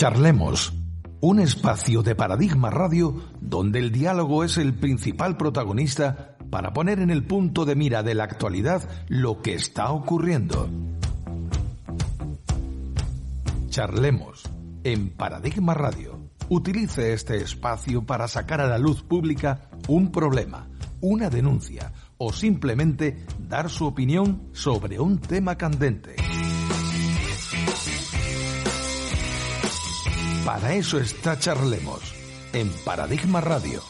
[0.00, 0.72] Charlemos,
[1.20, 7.10] un espacio de Paradigma Radio donde el diálogo es el principal protagonista para poner en
[7.10, 10.70] el punto de mira de la actualidad lo que está ocurriendo.
[13.68, 14.44] Charlemos
[14.84, 16.18] en Paradigma Radio.
[16.48, 20.66] Utilice este espacio para sacar a la luz pública un problema,
[21.02, 26.16] una denuncia o simplemente dar su opinión sobre un tema candente.
[30.52, 32.12] Para eso está Charlemos,
[32.52, 33.80] en Paradigma Radio.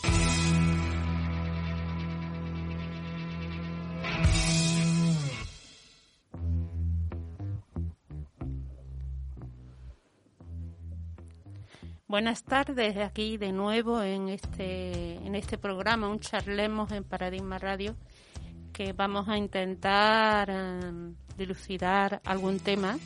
[12.07, 17.97] Buenas tardes, aquí de nuevo en este, en este programa, un charlemos en Paradigma Radio,
[18.75, 22.99] que vamos a intentar em, dilucidar algún tema.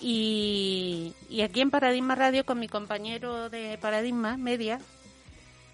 [0.00, 4.80] Y, y, aquí en Paradigma Radio con mi compañero de Paradigma Media,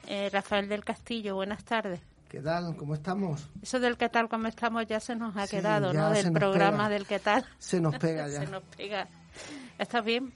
[0.08, 1.36] eh, Rafael del Castillo.
[1.36, 2.00] Buenas tardes.
[2.28, 2.74] ¿Qué tal?
[2.76, 3.48] ¿Cómo estamos?
[3.62, 6.10] Eso del qué tal, cómo estamos ya se nos ha quedado, ¿no?
[6.10, 7.44] Del programa del qué tal.
[7.58, 8.40] Se nos pega ya.
[8.40, 9.06] se nos pega.
[9.78, 10.32] ¿Estás bien?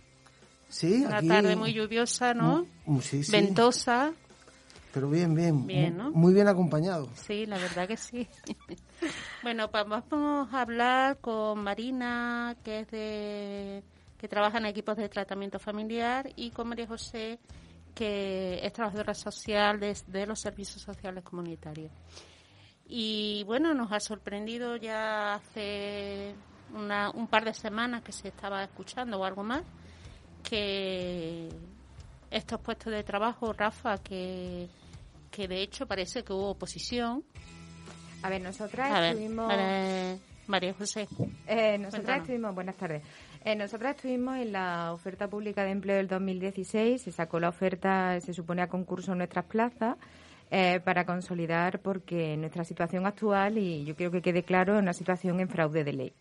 [0.69, 2.67] Sí, Una tarde muy lluviosa, ¿no?
[2.87, 3.33] Mm, sí, sí.
[3.33, 4.13] Ventosa.
[4.93, 5.67] Pero bien, bien.
[5.67, 6.11] Bien, ¿no?
[6.11, 7.09] Muy bien acompañado.
[7.15, 8.29] Sí, la verdad que sí.
[9.43, 13.85] bueno, pues vamos a hablar con Marina, que es de
[14.19, 17.39] que trabaja en equipos de tratamiento familiar, y con María José,
[17.95, 21.91] que es trabajadora social de, de los servicios sociales comunitarios.
[22.87, 26.35] Y bueno, nos ha sorprendido ya hace
[26.75, 29.63] una, un par de semanas que se estaba escuchando o algo más,
[30.43, 31.49] que
[32.31, 34.69] estos puestos de trabajo, Rafa, que,
[35.31, 37.25] que de hecho parece que hubo oposición.
[38.23, 39.47] A ver, nosotras A ver, estuvimos...
[39.49, 41.09] María, María José.
[41.47, 42.21] Eh, nosotras Cuéntanos.
[42.23, 43.03] estuvimos, buenas tardes.
[43.45, 47.01] Eh, nosotras estuvimos en la oferta pública de empleo del 2016.
[47.01, 49.97] Se sacó la oferta, se supone a concurso en nuestras plazas
[50.51, 54.93] eh, para consolidar, porque nuestra situación actual, y yo quiero que quede claro, es una
[54.93, 56.13] situación en fraude de ley.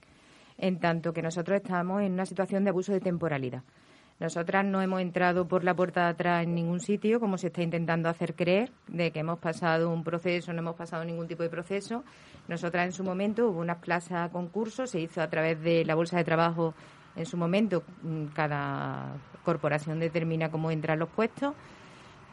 [0.57, 3.63] En tanto que nosotros estamos en una situación de abuso de temporalidad.
[4.19, 7.61] Nosotras no hemos entrado por la puerta de atrás en ningún sitio, como se está
[7.61, 11.49] intentando hacer creer, de que hemos pasado un proceso, no hemos pasado ningún tipo de
[11.49, 12.03] proceso.
[12.49, 15.95] Nosotras en su momento hubo unas plazas a concurso, se hizo a través de la
[15.95, 16.73] bolsa de trabajo
[17.15, 19.13] en su momento, mm, cada
[19.43, 21.53] corporación determina cómo entran los puestos.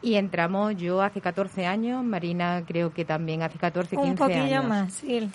[0.01, 4.41] Y entramos yo hace 14 años, Marina creo que también hace 14, 15 Un poquillo
[4.41, 4.65] años.
[4.65, 5.29] más, sí.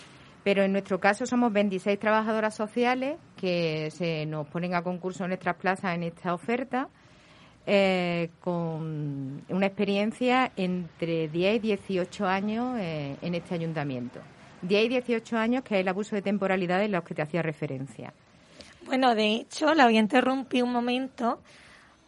[0.45, 5.31] Pero en nuestro caso somos 26 trabajadoras sociales que se nos ponen a concurso en
[5.31, 6.89] nuestras plazas en esta oferta
[7.67, 14.21] eh, con una experiencia entre 10 y 18 años eh, en este ayuntamiento.
[14.63, 17.43] 10 y 18 años que es el abuso de temporalidad de los que te hacía
[17.43, 18.15] referencia.
[18.87, 21.41] Bueno, de hecho, la voy a interrumpir un momento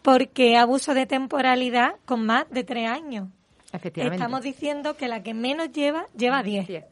[0.02, 3.28] porque abuso de temporalidad con más de tres años.
[3.72, 4.18] Efectivamente.
[4.18, 6.68] Estamos diciendo que la que menos lleva, lleva diez.
[6.68, 6.84] Diez.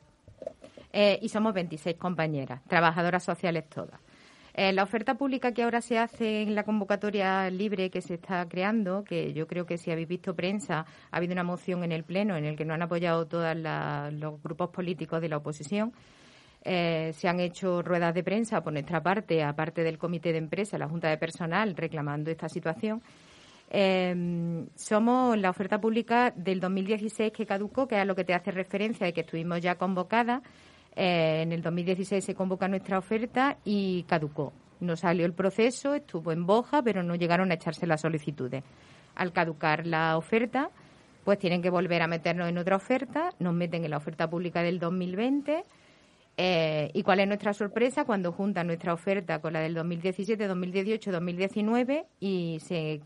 [0.93, 4.02] Eh, y somos 26 compañeras, trabajadoras sociales todas.
[4.55, 8.47] Eh, la oferta pública que ahora se hace en la convocatoria libre que se está
[8.47, 12.05] creando, que yo creo que si habéis visto prensa, ha habido una moción en el
[12.05, 15.93] Pleno en el que no han apoyado todos los grupos políticos de la oposición.
[16.65, 20.77] Eh, se han hecho ruedas de prensa por nuestra parte, aparte del comité de empresa,
[20.77, 23.03] la Junta de Personal, reclamando esta situación.
[23.71, 28.35] Eh, somos la oferta pública del 2016 que caducó, que es a lo que te
[28.35, 30.43] hace referencia de que estuvimos ya convocadas.
[30.97, 34.53] Eh, en el 2016 se convoca nuestra oferta y caducó.
[34.81, 38.65] No salió el proceso, estuvo en boja, pero no llegaron a echarse las solicitudes.
[39.15, 40.71] Al caducar la oferta,
[41.25, 44.63] pues tienen que volver a meternos en otra oferta, nos meten en la oferta pública
[44.63, 45.65] del 2020.
[46.37, 48.05] Eh, ¿Y cuál es nuestra sorpresa?
[48.05, 53.03] Cuando juntan nuestra oferta con la del 2017, 2018, 2019 y se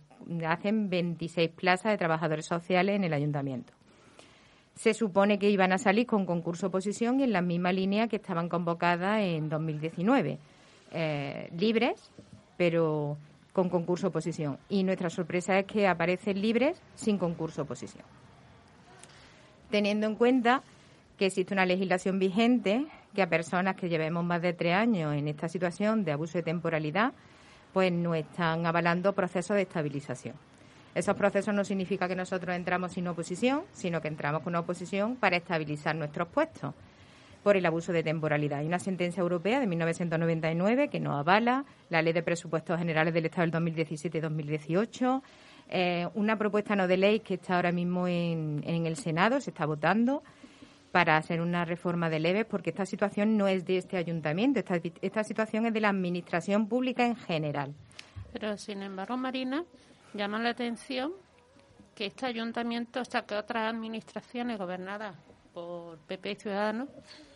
[0.47, 3.75] hacen 26 plazas de trabajadores sociales en el ayuntamiento.
[4.76, 8.17] Se supone que iban a salir con concurso oposición y en la misma línea que
[8.17, 10.38] estaban convocadas en 2019.
[10.93, 12.12] Eh, libres,
[12.56, 13.17] pero
[13.52, 14.58] con concurso oposición.
[14.69, 18.05] Y nuestra sorpresa es que aparecen libres sin concurso oposición.
[19.70, 20.62] Teniendo en cuenta
[21.19, 25.26] que existe una legislación vigente que a personas que llevemos más de tres años en
[25.26, 27.14] esta situación de abuso de temporalidad,
[27.72, 30.34] pues no están avalando procesos de estabilización.
[30.96, 35.16] Esos procesos no significa que nosotros entramos sin oposición, sino que entramos con una oposición
[35.16, 36.72] para estabilizar nuestros puestos
[37.43, 38.60] por el abuso de temporalidad.
[38.60, 43.26] Hay una sentencia europea de 1999 que nos avala la Ley de Presupuestos Generales del
[43.26, 45.22] Estado del 2017 y 2018,
[45.69, 49.66] eh, una propuesta no de ley que está ahora mismo en, el Senado, se está
[49.66, 50.22] votando
[50.93, 54.60] para hacer una reforma de leves, porque esta situación no es de este ayuntamiento,
[55.02, 57.75] esta situación es de la administración pública en general.
[58.32, 59.62] Pero, sin embargo, Marina,
[60.17, 61.13] llama la atención
[61.95, 65.17] que este ayuntamiento, hasta que otras administraciones gobernadas
[65.55, 66.89] por PP y Ciudadanos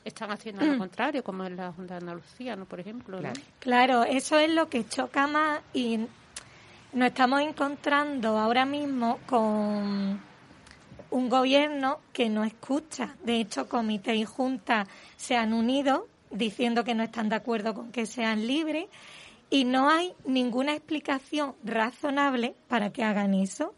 [0.05, 2.67] están haciendo lo contrario, como en la Junta de Andalucía, ¿no?
[2.67, 3.19] Por ejemplo.
[3.59, 4.05] Claro.
[4.05, 6.01] eso es lo que choca más y
[6.93, 10.21] nos estamos encontrando ahora mismo con
[11.11, 13.17] un gobierno que no escucha.
[13.25, 14.87] De hecho, comité y junta
[15.17, 18.87] se han unido diciendo que no están de acuerdo con que sean libres
[19.51, 23.75] y no hay ninguna explicación razonable para que hagan eso.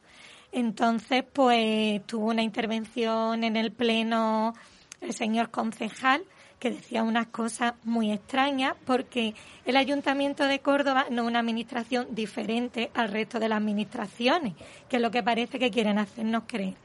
[0.53, 4.53] Entonces, pues tuvo una intervención en el Pleno
[5.01, 6.23] el señor concejal
[6.61, 9.35] que decía unas cosas muy extrañas porque
[9.65, 14.55] el Ayuntamiento de Córdoba no es una administración diferente al resto de las administraciones,
[14.89, 16.77] que es lo que parece que quieren hacernos creer.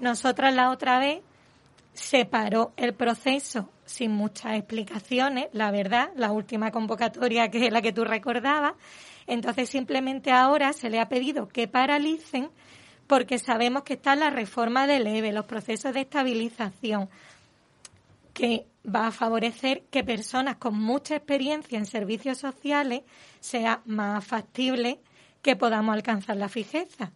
[0.00, 1.22] Nosotras la otra vez
[1.94, 7.82] se paró el proceso sin muchas explicaciones, la verdad, la última convocatoria que es la
[7.82, 8.72] que tú recordabas.
[9.26, 12.50] Entonces simplemente ahora se le ha pedido que paralicen
[13.06, 17.10] porque sabemos que está la reforma del EVE, los procesos de estabilización,
[18.32, 23.02] que va a favorecer que personas con mucha experiencia en servicios sociales
[23.40, 25.00] sea más factible
[25.42, 27.12] que podamos alcanzar la fijeza.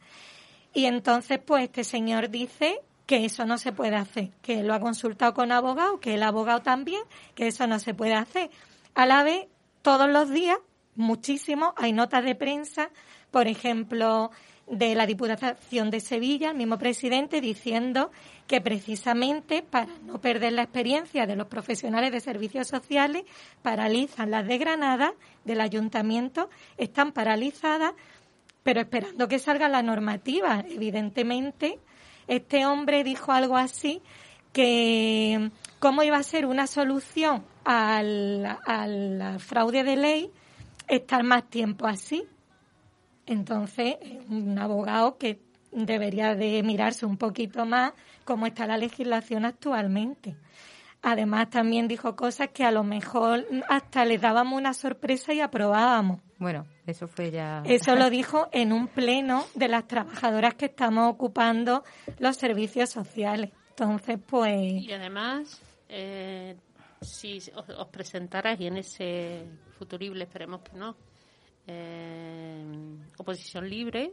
[0.75, 4.81] Y entonces, pues este señor dice que eso no se puede hacer, que lo ha
[4.81, 7.03] consultado con abogado, que el abogado también,
[7.35, 8.51] que eso no se puede hacer.
[8.95, 9.47] A la vez,
[9.83, 10.59] todos los días,
[10.97, 12.91] muchísimo, hay notas de prensa,
[13.31, 14.33] por ejemplo,
[14.67, 18.11] de la Diputación de Sevilla, el mismo presidente, diciendo
[18.49, 23.25] que precisamente para no perder la experiencia de los profesionales de servicios sociales,
[23.63, 25.15] paralizan las de Granada,
[25.45, 27.93] del ayuntamiento, están paralizadas,
[28.65, 30.65] pero esperando que salga la normativa.
[30.69, 31.79] Evidentemente,
[32.29, 34.03] este hombre dijo algo así,
[34.53, 40.31] que cómo iba a ser una solución al, al fraude de ley
[40.89, 42.27] estar más tiempo así
[43.27, 43.97] entonces,
[44.29, 45.41] un abogado que
[45.73, 47.93] debería de mirarse un poquito más
[48.25, 50.37] cómo está la legislación actualmente.
[51.09, 56.21] Además, también dijo cosas que a lo mejor hasta les dábamos una sorpresa y aprobábamos.
[56.37, 57.63] Bueno, eso fue ya.
[57.65, 61.85] Eso lo dijo en un pleno de las trabajadoras que estamos ocupando
[62.19, 63.53] los servicios sociales.
[63.71, 64.83] Entonces, pues.
[64.83, 66.57] Y además, eh,
[67.01, 69.47] si os, os presentaras y en ese
[69.79, 70.97] futurible, esperemos que no,
[71.69, 72.65] eh,
[73.17, 74.13] oposición libre,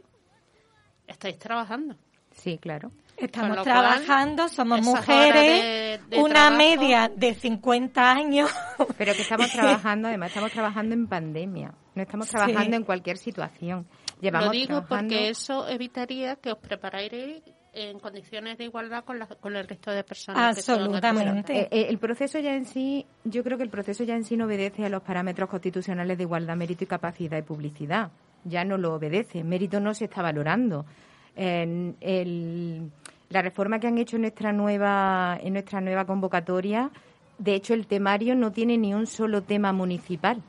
[1.08, 1.96] estáis trabajando.
[2.30, 2.92] Sí, claro.
[3.16, 8.50] Estamos trabajando, somos mujeres, una media de 50 años.
[8.98, 13.86] Pero que estamos trabajando, además estamos trabajando en pandemia, no estamos trabajando en cualquier situación.
[14.20, 17.42] Llevamos Lo digo porque eso evitaría que os preparáis
[17.74, 20.58] en condiciones de igualdad con, con el resto de personas.
[20.58, 21.60] Absolutamente.
[21.60, 24.36] Eh, eh, el proceso ya en sí, yo creo que el proceso ya en sí
[24.36, 28.10] no obedece a los parámetros constitucionales de igualdad, mérito y capacidad y publicidad.
[28.44, 29.42] Ya no lo obedece.
[29.42, 30.86] Mérito no se está valorando.
[33.28, 36.90] La reforma que han hecho en nuestra nueva, en nuestra nueva convocatoria,
[37.38, 40.42] de hecho, el temario no tiene ni un solo tema municipal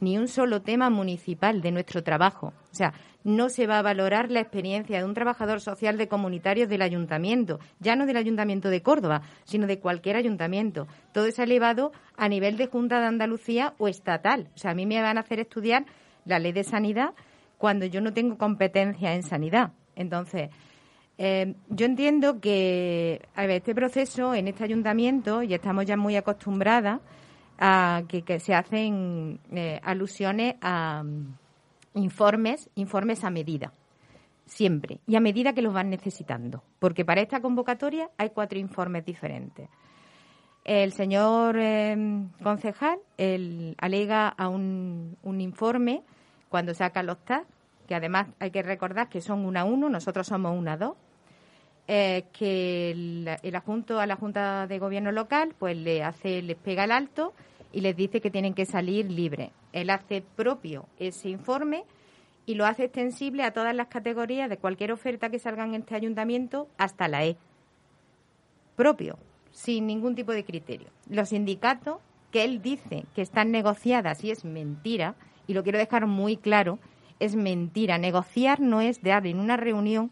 [0.00, 2.52] ni un solo tema municipal de nuestro trabajo.
[2.72, 6.68] O sea, no se va a valorar la experiencia de un trabajador social de comunitarios
[6.68, 10.86] del ayuntamiento, ya no del ayuntamiento de Córdoba, sino de cualquier ayuntamiento.
[11.12, 14.48] Todo es elevado a nivel de Junta de Andalucía o estatal.
[14.54, 15.84] O sea, a mí me van a hacer estudiar
[16.24, 17.12] la ley de sanidad
[17.58, 19.72] cuando yo no tengo competencia en sanidad.
[19.96, 20.48] Entonces,
[21.22, 27.02] eh, yo entiendo que a este proceso en este ayuntamiento, y estamos ya muy acostumbradas
[27.58, 31.04] a que, se hacen eh, alusiones a
[31.92, 33.74] informes, informes a medida,
[34.46, 39.04] siempre, y a medida que los van necesitando, porque para esta convocatoria hay cuatro informes
[39.04, 39.68] diferentes.
[40.64, 42.98] El señor em, concejal
[43.76, 46.02] alega a un, informe
[46.48, 47.42] cuando saca los TAS,
[47.86, 50.96] que además hay que recordar que son una uno, nosotros somos una dos,
[51.88, 56.56] eh, que el, el, adjunto a la Junta de Gobierno local pues le hace, les
[56.56, 57.34] pega el alto
[57.72, 59.50] y les dice que tienen que salir libres.
[59.72, 61.84] Él hace propio ese informe
[62.46, 65.94] y lo hace extensible a todas las categorías de cualquier oferta que salga en este
[65.94, 67.36] ayuntamiento hasta la E.
[68.76, 69.18] Propio.
[69.52, 70.88] sin ningún tipo de criterio.
[71.08, 71.98] Los sindicatos,
[72.30, 76.78] que él dice que están negociadas y es mentira, y lo quiero dejar muy claro,
[77.18, 77.98] es mentira.
[77.98, 80.10] Negociar no es dar en una reunión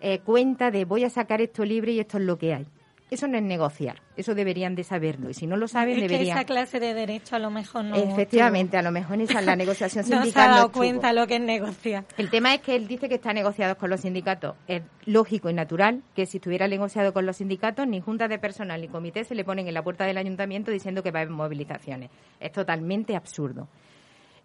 [0.00, 2.66] eh, cuenta de voy a sacar esto libre y esto es lo que hay.
[3.10, 5.30] Eso no es negociar, eso deberían de saberlo.
[5.30, 6.36] Y si no lo saben, es deberían.
[6.36, 7.96] Que esa clase de derecho a lo mejor no.
[7.96, 10.26] Efectivamente, a lo mejor esa es la negociación sindical.
[10.26, 12.04] no se ha dado cuenta lo que es negociar.
[12.18, 14.56] El tema es que él dice que está negociado con los sindicatos.
[14.66, 18.78] Es lógico y natural que si estuviera negociado con los sindicatos, ni juntas de personal
[18.78, 21.32] ni comité se le ponen en la puerta del ayuntamiento diciendo que va a haber
[21.32, 22.10] movilizaciones.
[22.40, 23.68] Es totalmente absurdo.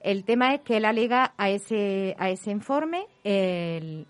[0.03, 4.05] El tema es que él alega a ese, a ese informe, el,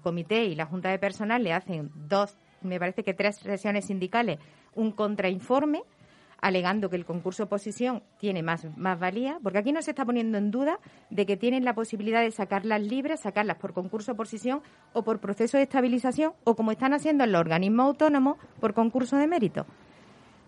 [0.00, 4.38] comité y la junta de personal le hacen dos me parece que tres sesiones sindicales,
[4.76, 5.82] un contrainforme
[6.40, 10.38] alegando que el concurso oposición tiene más, más valía, porque aquí no se está poniendo
[10.38, 10.78] en duda
[11.10, 14.60] de que tienen la posibilidad de sacarlas libres, sacarlas por concurso oposición
[14.92, 19.16] o por proceso de estabilización o como están haciendo en los organismos autónomos por concurso
[19.16, 19.66] de mérito,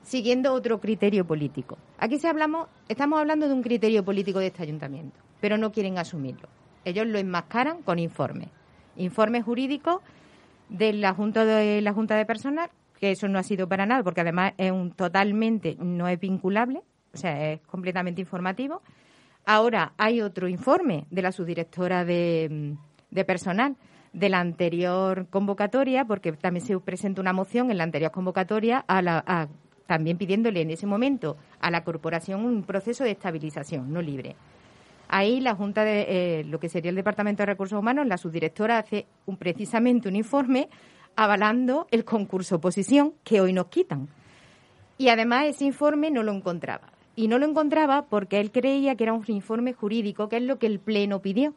[0.04, 1.78] siguiendo otro criterio político.
[1.99, 5.99] Aquí se hablamos, estamos hablando de un criterio político de este ayuntamiento, pero no quieren
[5.99, 6.49] asumirlo.
[6.84, 8.49] Ellos lo enmascaran con informes,
[8.96, 10.00] informes jurídicos
[10.68, 12.70] de la Junta de la Junta de Personal,
[13.00, 16.82] que eso no ha sido para nada, porque además es un totalmente no es vinculable,
[17.12, 18.82] o sea, es completamente informativo.
[19.46, 22.76] Ahora hay otro informe de la subdirectora de,
[23.11, 23.76] de personal
[24.14, 29.02] de la anterior convocatoria, porque también se presentó una moción en la anterior convocatoria a
[29.02, 29.49] la,
[29.87, 34.37] también pidiéndole en ese momento a la corporación un proceso de estabilización no libre.
[35.09, 38.79] Ahí la Junta de eh, lo que sería el Departamento de Recursos Humanos, la subdirectora
[38.79, 40.69] hace un, precisamente un informe
[41.17, 44.09] avalando el concurso oposición que hoy nos quitan.
[44.99, 46.93] Y además ese informe no lo encontraba.
[47.17, 50.59] Y no lo encontraba porque él creía que era un informe jurídico, que es lo
[50.59, 51.55] que el Pleno pidió.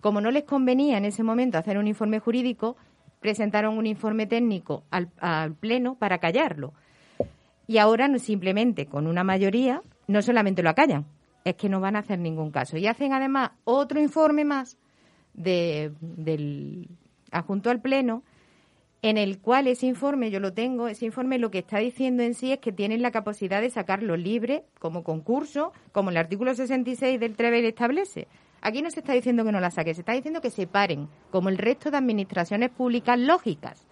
[0.00, 2.76] Como no les convenía en ese momento hacer un informe jurídico,
[3.20, 6.72] presentaron un informe técnico al, al Pleno para callarlo.
[7.66, 11.06] Y ahora simplemente con una mayoría no solamente lo acallan,
[11.44, 12.76] es que no van a hacer ningún caso.
[12.76, 14.78] Y hacen además otro informe más
[15.34, 16.88] de, del
[17.30, 18.22] adjunto al Pleno,
[19.02, 22.34] en el cual ese informe, yo lo tengo, ese informe lo que está diciendo en
[22.34, 27.20] sí es que tienen la capacidad de sacarlo libre como concurso, como el artículo 66
[27.20, 28.26] del TREVEL establece.
[28.62, 31.08] Aquí no se está diciendo que no la saquen, se está diciendo que se paren,
[31.30, 33.86] como el resto de administraciones públicas lógicas.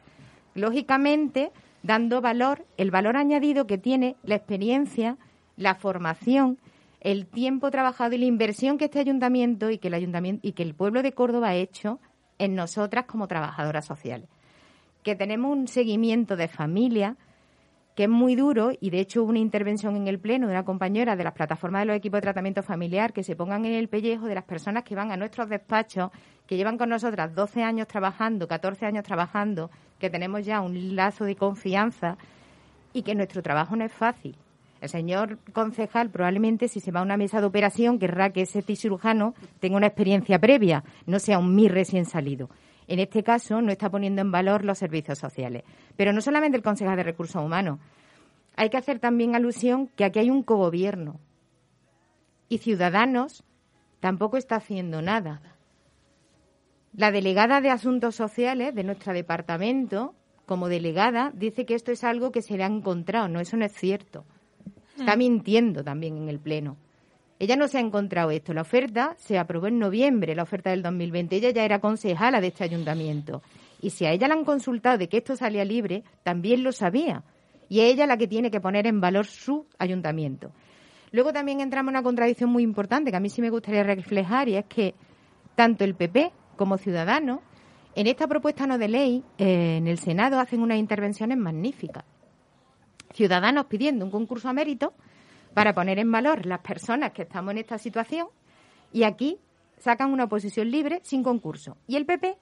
[0.54, 1.52] Lógicamente,
[1.84, 5.16] dando valor, el valor añadido que tiene la experiencia,
[5.56, 6.58] la formación
[7.04, 10.62] el tiempo trabajado y la inversión que este ayuntamiento y que el ayuntamiento y que
[10.62, 12.00] el pueblo de Córdoba ha hecho
[12.38, 14.28] en nosotras como trabajadoras sociales.
[15.02, 17.16] Que tenemos un seguimiento de familia
[17.94, 20.64] que es muy duro y de hecho hubo una intervención en el pleno de una
[20.64, 23.88] compañera de las plataformas de los equipos de tratamiento familiar que se pongan en el
[23.88, 26.10] pellejo de las personas que van a nuestros despachos,
[26.46, 31.24] que llevan con nosotras 12 años trabajando, 14 años trabajando, que tenemos ya un lazo
[31.24, 32.16] de confianza
[32.92, 34.36] y que nuestro trabajo no es fácil
[34.84, 38.60] el señor concejal probablemente si se va a una mesa de operación querrá que ese
[38.60, 42.50] cirujano tenga una experiencia previa, no sea un mi recién salido.
[42.86, 45.62] En este caso no está poniendo en valor los servicios sociales.
[45.96, 47.80] Pero no solamente el concejal de recursos humanos.
[48.56, 51.18] Hay que hacer también alusión que aquí hay un cogobierno.
[52.48, 53.44] Y Ciudadanos
[54.00, 55.40] tampoco está haciendo nada.
[56.96, 60.14] La delegada de Asuntos Sociales de nuestro departamento,
[60.46, 63.28] como delegada, dice que esto es algo que se le ha encontrado.
[63.28, 64.24] No, eso no es cierto.
[64.96, 65.18] Está mm.
[65.18, 66.76] mintiendo también en el Pleno.
[67.44, 68.54] Ella no se ha encontrado esto.
[68.54, 71.36] La oferta se aprobó en noviembre, la oferta del 2020.
[71.36, 73.42] Ella ya era concejala de este ayuntamiento.
[73.82, 77.22] Y si a ella la han consultado de que esto salía libre, también lo sabía.
[77.68, 80.52] Y es ella la que tiene que poner en valor su ayuntamiento.
[81.12, 84.48] Luego también entramos en una contradicción muy importante que a mí sí me gustaría reflejar
[84.48, 84.94] y es que
[85.54, 87.40] tanto el PP como Ciudadanos
[87.94, 92.04] en esta propuesta no de ley eh, en el Senado hacen unas intervenciones magníficas
[93.12, 94.92] ciudadanos pidiendo un concurso a mérito
[95.54, 98.28] para poner en valor las personas que estamos en esta situación
[98.92, 99.38] y aquí
[99.78, 101.76] sacan una oposición libre sin concurso.
[101.86, 102.36] Y el PP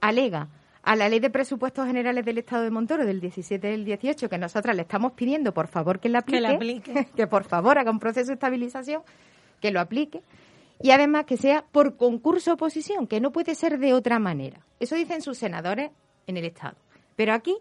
[0.00, 0.48] alega
[0.82, 4.28] a la Ley de Presupuestos Generales del Estado de Montoro del 17 y del 18,
[4.28, 7.08] que nosotras le estamos pidiendo, por favor, que la aplique, que, la aplique.
[7.16, 9.02] que por favor haga un proceso de estabilización,
[9.60, 10.22] que lo aplique,
[10.82, 14.60] y además que sea por concurso oposición, que no puede ser de otra manera.
[14.78, 15.90] Eso dicen sus senadores
[16.26, 16.76] en el Estado.
[17.14, 17.58] Pero aquí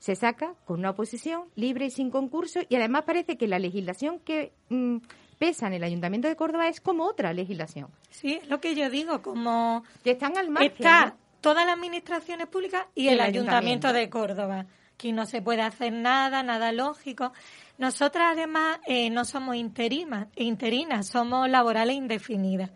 [0.00, 4.18] se saca con una oposición libre y sin concurso y además parece que la legislación
[4.18, 4.96] que mm,
[5.38, 7.88] pesa en el Ayuntamiento de Córdoba es como otra legislación.
[8.08, 10.72] Sí, es lo que yo digo, como que están al margen.
[10.72, 13.92] Está todas las administraciones públicas y, el, ayuntamiento.
[13.92, 14.66] de Córdoba.
[14.94, 17.32] Aquí no se puede hacer nada, nada lógico.
[17.76, 22.70] Nosotras además eh, no somos interinas, interinas, somos laborales indefinidas.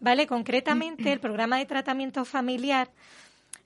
[0.00, 0.26] ¿Vale?
[0.26, 2.90] Concretamente el programa de tratamiento familiar,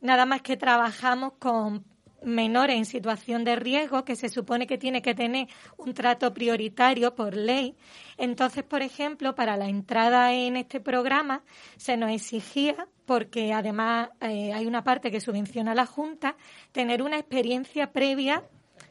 [0.00, 1.84] nada más que trabajamos con
[2.24, 7.14] menores en situación de riesgo, que se supone que tiene que tener un trato prioritario
[7.14, 7.76] por ley.
[8.16, 11.42] Entonces, por ejemplo, para la entrada en este programa
[11.76, 16.36] se nos exigía, porque además eh, hay una parte que subvenciona la Junta,
[16.72, 18.44] tener una experiencia previa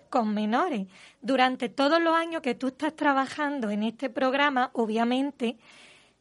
[0.09, 0.87] con menores.
[1.21, 5.57] Durante todos los años que tú estás trabajando en este programa, obviamente,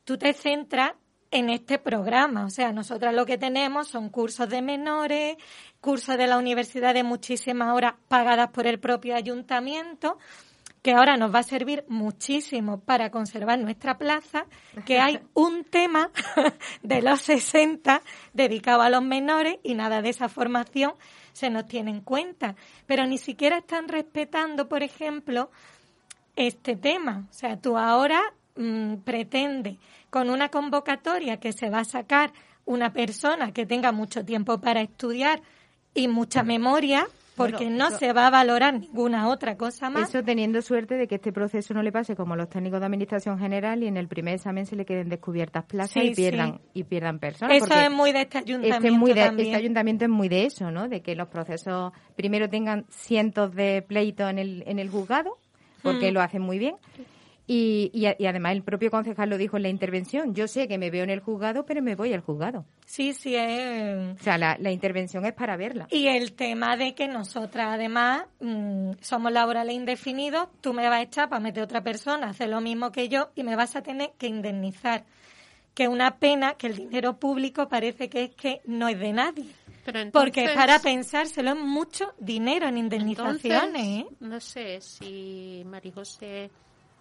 [0.04, 0.92] tú te centras
[1.32, 2.44] en este programa.
[2.44, 5.36] O sea, nosotras lo que tenemos son cursos de menores,
[5.82, 10.16] cursos de la universidad de muchísimas horas pagadas por el propio ayuntamiento,
[10.80, 14.46] que ahora nos va a servir muchísimo para conservar nuestra plaza,
[14.86, 16.10] que hay un tema
[16.82, 18.00] de los 60
[18.32, 20.94] dedicado a los menores y nada de esa formación
[21.32, 22.54] se nos tiene en cuenta.
[22.86, 25.50] Pero ni siquiera están respetando, por ejemplo,
[26.36, 27.26] este tema.
[27.28, 28.20] O sea, tú ahora
[28.54, 29.78] mm, pretendes
[30.10, 32.32] con una convocatoria que se va a sacar
[32.64, 35.42] una persona que tenga mucho tiempo para estudiar
[35.94, 37.06] y mucha memoria,
[37.36, 40.08] porque no se va a valorar ninguna otra cosa más.
[40.08, 42.86] Eso teniendo suerte de que este proceso no le pase como a los técnicos de
[42.86, 46.84] administración general y en el primer examen se le queden descubiertas plazas y pierdan y
[46.84, 47.56] pierdan personas.
[47.56, 50.70] Eso es muy de este, este ayuntamiento muy de, Este ayuntamiento es muy de eso,
[50.70, 50.88] ¿no?
[50.88, 55.38] De que los procesos primero tengan cientos de pleitos en el en el juzgado,
[55.82, 56.14] porque mm.
[56.14, 56.76] lo hacen muy bien
[57.46, 60.34] y, y, además el propio concejal lo dijo en la intervención.
[60.34, 62.64] Yo sé que me veo en el juzgado, pero me voy al juzgado.
[62.86, 63.34] Sí, sí.
[63.34, 64.20] Es...
[64.20, 65.88] O sea, la, la intervención es para verla.
[65.90, 71.02] Y el tema de que nosotras, además, mm, somos laborales indefinidos, tú me vas a
[71.02, 73.82] echar para meter a otra persona, hacer lo mismo que yo y me vas a
[73.82, 75.04] tener que indemnizar.
[75.74, 79.46] Que una pena que el dinero público parece que es que no es de nadie.
[80.12, 84.04] Porque para pensárselo es mucho dinero en indemnizaciones.
[84.04, 84.06] ¿eh?
[84.20, 86.50] No sé si María José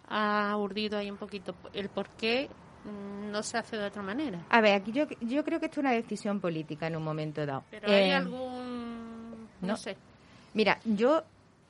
[0.08, 2.50] ha urdido ahí un poquito el por qué
[2.86, 4.46] mm, no se hace de otra manera.
[4.50, 7.46] A ver, aquí yo, yo creo que esto es una decisión política en un momento
[7.46, 7.63] dado.
[7.72, 9.48] Pero hay eh, algún...
[9.62, 9.96] No, sé.
[10.53, 11.24] Mira, yo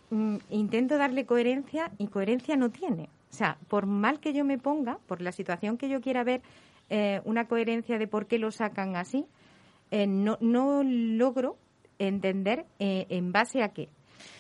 [0.09, 3.09] mm, intento darle coherencia y coherencia no tiene.
[3.29, 6.41] O sea, por mal que yo me ponga, por la situación que yo quiera ver,
[6.89, 9.25] eh, una coherencia de por qué lo sacan así,
[9.91, 11.57] eh, no, no logro
[11.99, 13.89] entender en base a qué.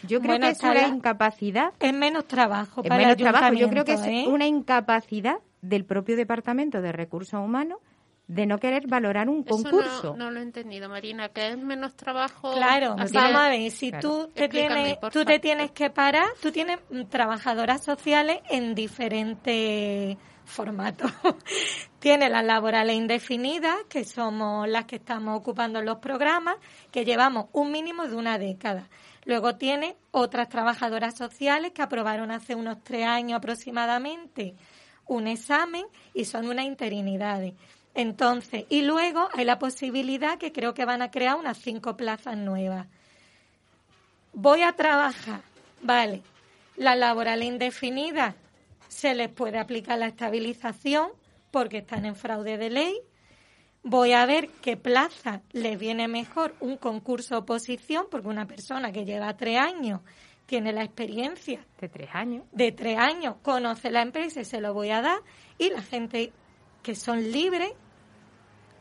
[0.03, 1.73] Yo creo que es una incapacidad.
[1.79, 2.81] Es menos trabajo.
[2.83, 3.53] Es menos trabajo.
[3.53, 4.25] Yo creo que es ¿eh?
[4.27, 7.79] una incapacidad del propio Departamento de Recursos Humanos
[8.27, 10.15] de no querer valorar un concurso.
[10.15, 12.53] No, lo he entendido, Marina, que es menos trabajo.
[12.53, 16.79] Claro, vamos a ver, si tú, te tienes, tú te tienes que parar, tú tienes
[17.09, 21.11] trabajadoras sociales en diferentes formatos.
[21.99, 26.55] tienes las laborales indefinidas, que somos las que estamos ocupando los programas,
[26.89, 28.87] que llevamos un mínimo de una década.
[29.25, 34.55] Luego tiene otras trabajadoras sociales que aprobaron hace unos tres años aproximadamente
[35.07, 37.53] un examen y son unas interinidades.
[37.93, 42.37] Entonces, y luego hay la posibilidad que creo que van a crear unas cinco plazas
[42.37, 42.87] nuevas.
[44.33, 45.41] Voy a trabajar,
[45.81, 46.21] vale.
[46.77, 48.35] La laboral indefinida
[48.87, 51.09] se les puede aplicar la estabilización
[51.51, 52.97] porque están en fraude de ley
[53.83, 59.05] voy a ver qué plaza le viene mejor un concurso oposición, porque una persona que
[59.05, 60.01] lleva tres años
[60.45, 61.65] tiene la experiencia.
[61.79, 62.43] De tres años.
[62.51, 65.19] De tres años, conoce la empresa y se lo voy a dar.
[65.57, 66.33] Y la gente
[66.83, 67.71] que son libres,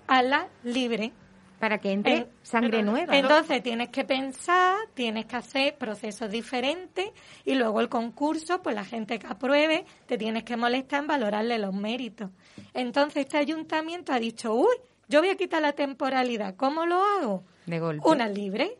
[0.08, 1.12] a la libre.
[1.60, 3.16] Para que entre sangre nueva.
[3.16, 7.10] Entonces tienes que pensar, tienes que hacer procesos diferentes
[7.44, 11.58] y luego el concurso, pues la gente que apruebe, te tienes que molestar en valorarle
[11.58, 12.30] los méritos.
[12.72, 14.74] Entonces este ayuntamiento ha dicho, uy,
[15.10, 16.54] yo voy a quitar la temporalidad.
[16.54, 17.44] ¿Cómo lo hago?
[17.66, 18.08] De golpe.
[18.08, 18.78] Una libre.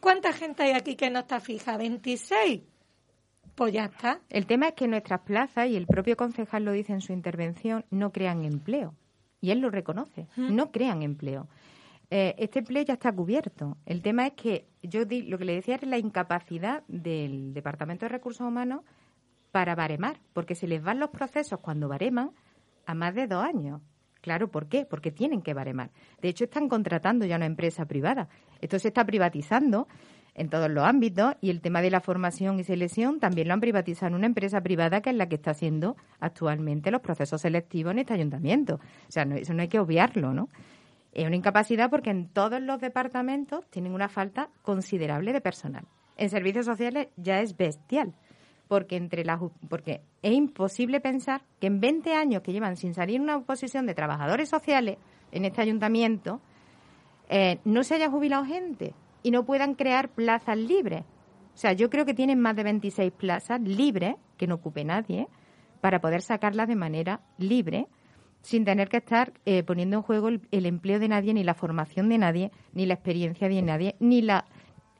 [0.00, 1.78] ¿Cuánta gente hay aquí que no está fija?
[1.78, 2.62] ¿26?
[3.54, 4.20] Pues ya está.
[4.28, 7.84] El tema es que nuestras plazas, y el propio concejal lo dice en su intervención,
[7.90, 8.94] no crean empleo.
[9.40, 10.26] Y él lo reconoce.
[10.36, 11.48] No crean empleo.
[12.10, 13.76] Eh, este empleo ya está cubierto.
[13.86, 18.10] El tema es que yo lo que le decía es la incapacidad del Departamento de
[18.10, 18.82] Recursos Humanos
[19.52, 22.32] para baremar, porque se les van los procesos cuando bareman
[22.86, 23.80] a más de dos años.
[24.22, 24.86] Claro, ¿por qué?
[24.86, 25.90] Porque tienen que baremar.
[26.22, 28.28] De hecho, están contratando ya una empresa privada.
[28.60, 29.88] Esto se está privatizando
[30.34, 33.60] en todos los ámbitos y el tema de la formación y selección también lo han
[33.60, 37.92] privatizado en una empresa privada que es la que está haciendo actualmente los procesos selectivos
[37.92, 38.76] en este ayuntamiento.
[38.76, 40.48] O sea, eso no hay que obviarlo, ¿no?
[41.12, 45.84] Es una incapacidad porque en todos los departamentos tienen una falta considerable de personal.
[46.16, 48.14] En servicios sociales ya es bestial
[48.72, 53.20] porque entre las porque es imposible pensar que en 20 años que llevan sin salir
[53.20, 54.96] una oposición de trabajadores sociales
[55.30, 56.40] en este ayuntamiento
[57.28, 61.02] eh, no se haya jubilado gente y no puedan crear plazas libres.
[61.54, 65.28] O sea, yo creo que tienen más de 26 plazas libres que no ocupe nadie
[65.82, 67.88] para poder sacarlas de manera libre
[68.40, 72.08] sin tener que estar eh, poniendo en juego el, empleo de nadie, ni la formación
[72.08, 74.46] de nadie, ni la experiencia de nadie, ni la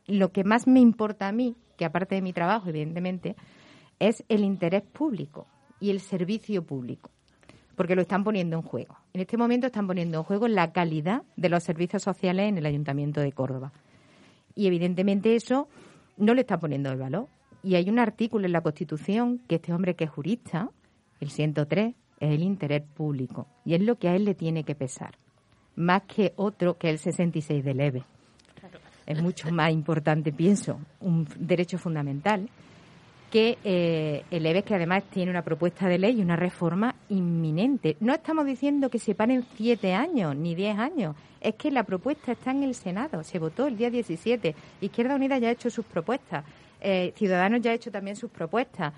[0.06, 3.34] lo que más me importa a mí, que aparte de mi trabajo, evidentemente,
[4.02, 5.46] es el interés público
[5.78, 7.10] y el servicio público,
[7.76, 8.96] porque lo están poniendo en juego.
[9.12, 12.66] En este momento están poniendo en juego la calidad de los servicios sociales en el
[12.66, 13.72] Ayuntamiento de Córdoba.
[14.56, 15.68] Y evidentemente eso
[16.16, 17.28] no le está poniendo el valor.
[17.62, 20.68] Y hay un artículo en la Constitución que este hombre que es jurista,
[21.20, 23.46] el 103, es el interés público.
[23.64, 25.16] Y es lo que a él le tiene que pesar,
[25.76, 28.02] más que otro que el 66 de leve.
[29.06, 32.48] Es mucho más importante, pienso, un derecho fundamental
[33.32, 37.96] que eh, el EVE, que además tiene una propuesta de ley y una reforma inminente.
[37.98, 42.32] No estamos diciendo que se paren siete años ni diez años, es que la propuesta
[42.32, 45.86] está en el Senado, se votó el día 17, Izquierda Unida ya ha hecho sus
[45.86, 46.44] propuestas,
[46.82, 48.92] eh, Ciudadanos ya ha hecho también sus propuestas,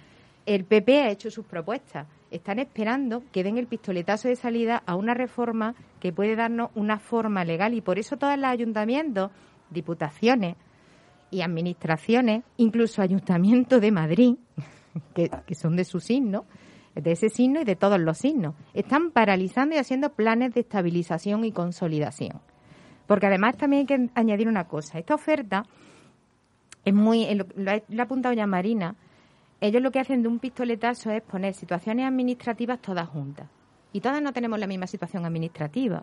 [0.47, 2.09] el PP ha hecho sus propuestas.
[2.33, 6.99] Están esperando que den el pistoletazo de salida a una reforma que puede darnos una
[6.99, 9.31] forma legal y por eso todos los ayuntamientos,
[9.71, 10.57] diputaciones,
[11.35, 14.37] y administraciones, incluso Ayuntamiento de Madrid,
[15.15, 16.45] que, son de su signo,
[16.95, 21.45] de ese signo y de todos los signos, están paralizando y haciendo planes de estabilización
[21.45, 22.41] y consolidación.
[23.09, 24.99] Porque además también hay que añadir una cosa.
[24.99, 25.65] Esta oferta
[26.85, 28.95] es muy, lo ha apuntado ya Marina,
[29.61, 33.49] ellos lo que hacen de un pistoletazo es poner situaciones administrativas todas juntas.
[33.93, 36.03] Y todas no tenemos la misma situación administrativa.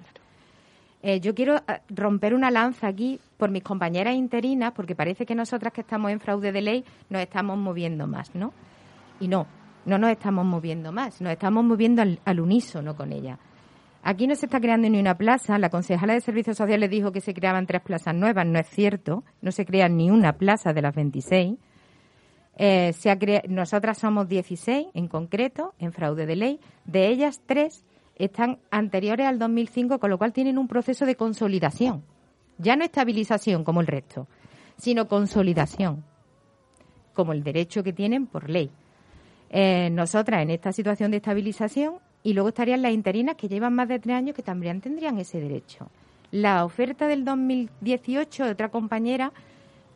[1.04, 5.34] Eh, yo quiero eh, romper una lanza aquí por mis compañeras interinas, porque parece que
[5.34, 8.54] nosotras que estamos en fraude de ley nos estamos moviendo más, ¿no?
[9.20, 9.48] Y no,
[9.86, 13.40] no nos estamos moviendo más, nos estamos moviendo al, unísono con ella.
[14.04, 15.60] Aquí no se está creando ni una plaza.
[15.60, 18.48] La concejala de Servicios Sociales dijo que se creaban tres plazas nuevas.
[18.48, 19.24] No es cierto.
[19.44, 21.56] No se crea ni una plaza de las 26.
[22.58, 26.60] Eh, se nosotras somos 16 en concreto en fraude de ley.
[26.86, 27.86] De ellas, tres
[28.26, 32.04] están anteriores al 2005, con lo cual tienen un proceso de consolidación.
[32.58, 34.28] Ya no estabilización como el resto,
[34.78, 36.04] sino consolidación,
[37.14, 38.70] como el derecho que tienen por ley.
[39.50, 43.88] Eh, nosotras en esta situación de estabilización y luego estarían las interinas que llevan más
[43.88, 45.90] de tres años que también tendrían ese derecho.
[46.30, 49.34] La oferta del 2018 de otra compañera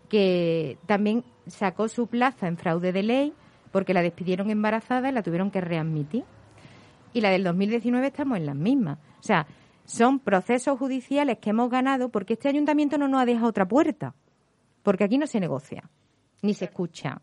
[0.10, 3.34] que también sacó su plaza en fraude de ley
[3.72, 6.26] porque la despidieron embarazada y la tuvieron que readmitir
[7.16, 9.00] y la del 2019 estamos en las mismas.
[9.22, 9.48] O sea,
[9.86, 14.14] son procesos judiciales que hemos ganado porque este ayuntamiento no nos ha dejado otra puerta,
[14.84, 15.90] porque aquí no se negocia,
[16.42, 17.22] ni se escucha.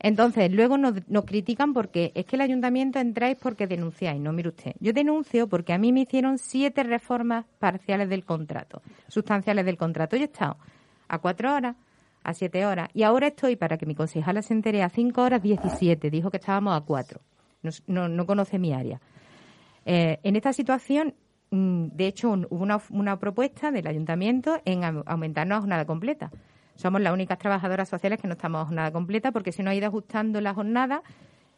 [0.00, 4.20] Entonces, luego nos, critican porque es que el ayuntamiento entráis porque denunciáis.
[4.20, 8.82] No, mire usted, yo denuncio porque a mí me hicieron siete reformas parciales del contrato,
[9.06, 10.16] sustanciales del contrato.
[10.16, 10.56] Yo he estado
[11.06, 11.76] a cuatro horas,
[12.24, 15.40] a siete horas, y ahora estoy, para que mi concejala se entere, a cinco horas
[15.40, 16.10] diecisiete.
[16.10, 17.20] Dijo que estábamos a cuatro
[17.62, 19.00] no, no, conoce mi área.
[19.84, 21.14] Eh, en esta situación,
[21.50, 26.30] mm, de hecho, hubo una, propuesta del ayuntamiento en aumentarnos a jornada completa.
[26.74, 29.74] Somos las únicas trabajadoras sociales que no estamos a jornada completa porque se nos ha
[29.74, 31.02] ido ajustando la jornada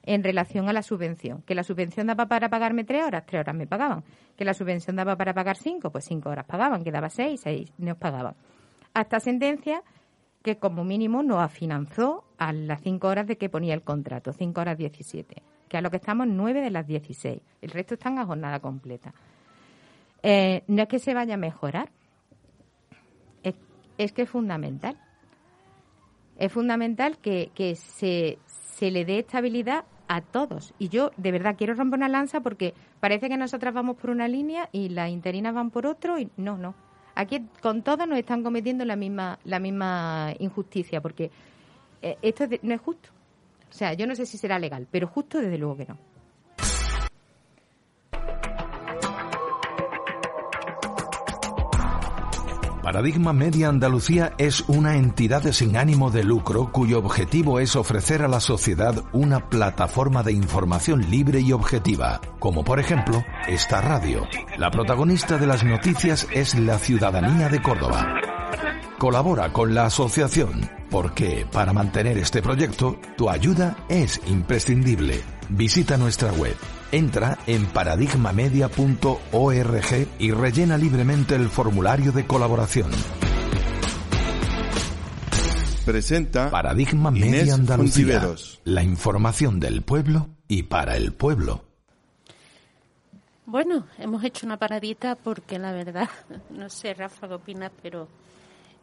[0.03, 1.43] en relación a la subvención.
[1.43, 4.03] Que la subvención daba para pagarme tres horas, tres horas me pagaban.
[4.37, 6.83] Que la subvención daba para pagar cinco, pues cinco horas pagaban.
[6.85, 8.35] Que daba seis, seis nos pagaban.
[8.95, 9.83] Hasta sentencia
[10.43, 14.61] que como mínimo nos afinanzó a las cinco horas de que ponía el contrato, cinco
[14.61, 17.41] horas diecisiete que a lo que estamos nueve de las 16.
[17.63, 19.15] El resto están a jornada completa.
[20.23, 21.89] Eh, no es que se vaya a mejorar,
[23.97, 24.99] es, que es fundamental.
[26.37, 30.75] Es fundamental que, se, se le dé estabilidad a todos.
[30.79, 34.27] Y yo de verdad quiero romper una lanza porque parece que nosotras vamos por una
[34.27, 36.75] línea y las interinas van por otro y no, no.
[37.21, 41.31] Aquí con todas nos están cometiendo la misma, la misma injusticia porque
[42.01, 43.11] eh, esto no es justo.
[43.69, 45.99] O sea, yo no sé si será legal, pero justo desde luego que no.
[52.91, 58.27] Paradigma Media Andalucía es una entidad sin ánimo de lucro cuyo objetivo es ofrecer a
[58.27, 64.27] la sociedad una plataforma de información libre y objetiva, como por ejemplo esta radio.
[64.59, 68.17] La protagonista de las noticias es la ciudadanía de Córdoba.
[68.99, 75.23] Colabora con la asociación porque para mantener este proyecto tu ayuda es imprescindible.
[75.49, 76.57] Visita nuestra web,
[76.93, 82.91] entra en paradigmamedia.org y rellena libremente el formulario de colaboración.
[85.85, 91.65] Presenta Paradigma Media Andalucía, la información del pueblo y para el pueblo.
[93.47, 96.09] Bueno, hemos hecho una paradita porque la verdad,
[96.51, 97.73] no sé, Rafa, ¿qué opinas?
[97.83, 98.07] Pero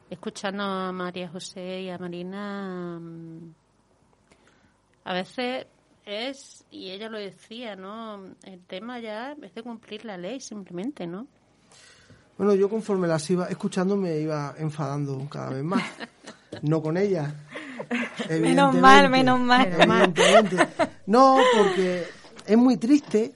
[0.10, 3.54] escuchando a María José y a Marina, mm,
[5.06, 5.68] a veces
[6.08, 8.24] es, y ella lo decía, ¿no?
[8.44, 11.28] El tema ya es de cumplir la ley simplemente, ¿no?
[12.38, 15.84] Bueno, yo conforme las iba escuchando me iba enfadando cada vez más.
[16.62, 17.36] no con ella.
[18.30, 19.68] Menos mal, menos mal.
[19.68, 20.68] Evidentemente.
[21.08, 22.06] No, porque
[22.46, 23.34] es muy triste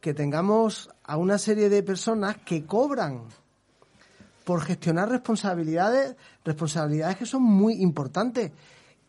[0.00, 3.28] que tengamos a una serie de personas que cobran
[4.44, 8.50] por gestionar responsabilidades, responsabilidades que son muy importantes,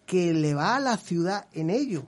[0.05, 2.05] que le va a la ciudad en ello,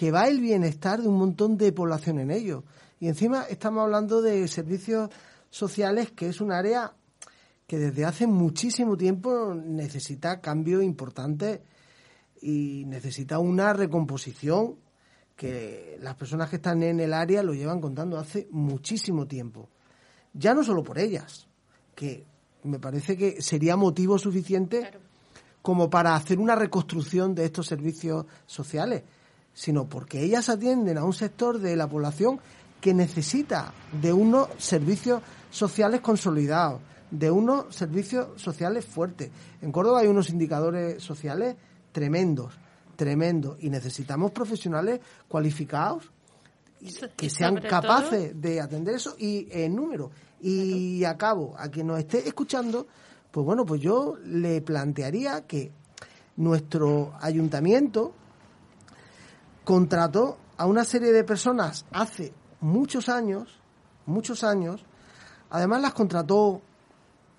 [0.00, 2.64] que va el bienestar de un montón de población en ello.
[3.00, 5.10] Y encima estamos hablando de servicios
[5.50, 6.94] sociales, que es un área
[7.66, 11.60] que desde hace muchísimo tiempo necesita cambios importantes
[12.40, 14.76] y necesita una recomposición
[15.36, 19.68] que las personas que están en el área lo llevan contando hace muchísimo tiempo.
[20.32, 21.46] Ya no solo por ellas,
[21.94, 22.24] que
[22.64, 24.92] me parece que sería motivo suficiente
[25.60, 29.02] como para hacer una reconstrucción de estos servicios sociales,
[29.54, 32.40] sino porque ellas atienden a un sector de la población
[32.80, 39.30] que necesita de unos servicios sociales consolidados, de unos servicios sociales fuertes.
[39.60, 41.56] En Córdoba hay unos indicadores sociales
[41.92, 42.54] tremendos,
[42.96, 46.10] tremendos, y necesitamos profesionales cualificados
[47.16, 50.10] que sean capaces de atender eso y en número.
[50.40, 52.86] Y acabo, a quien nos esté escuchando,
[53.30, 55.70] pues bueno, pues yo le plantearía que
[56.36, 58.14] nuestro ayuntamiento
[59.70, 63.60] contrató a una serie de personas hace muchos años,
[64.04, 64.84] muchos años,
[65.48, 66.60] además las contrató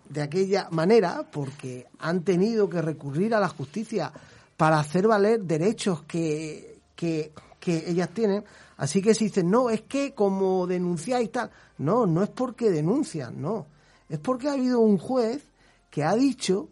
[0.07, 4.13] de aquella manera porque han tenido que recurrir a la justicia
[4.55, 8.45] para hacer valer derechos que, que, que ellas tienen.
[8.77, 13.41] Así que si dicen, no, es que como denunciáis tal, no, no es porque denuncian,
[13.41, 13.67] no.
[14.07, 15.45] Es porque ha habido un juez
[15.89, 16.69] que ha dicho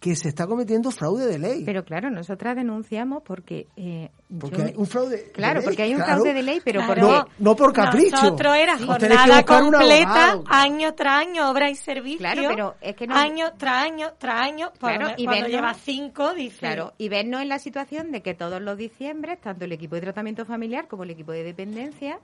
[0.00, 1.64] que se está cometiendo fraude de ley.
[1.66, 3.68] Pero claro, nosotras denunciamos porque...
[3.76, 6.12] Eh, porque hay un fraude Claro, de ley, porque hay un claro.
[6.12, 7.08] fraude de ley, pero Claro.
[7.08, 7.30] porque...
[7.38, 8.16] No, no por capricho.
[8.16, 8.86] Nosotros era Sí.
[8.86, 12.18] Jornada completa, año tras año, obra y servicio.
[12.18, 15.50] Claro, pero es que no- Año tras año, tras año, por Claro, y cuando vernos-
[15.50, 16.58] lleva cinco, dice...
[16.60, 20.00] Claro, y vernos en la situación de que todos los diciembres, tanto el equipo de
[20.02, 22.14] tratamiento familiar como el equipo de dependencia,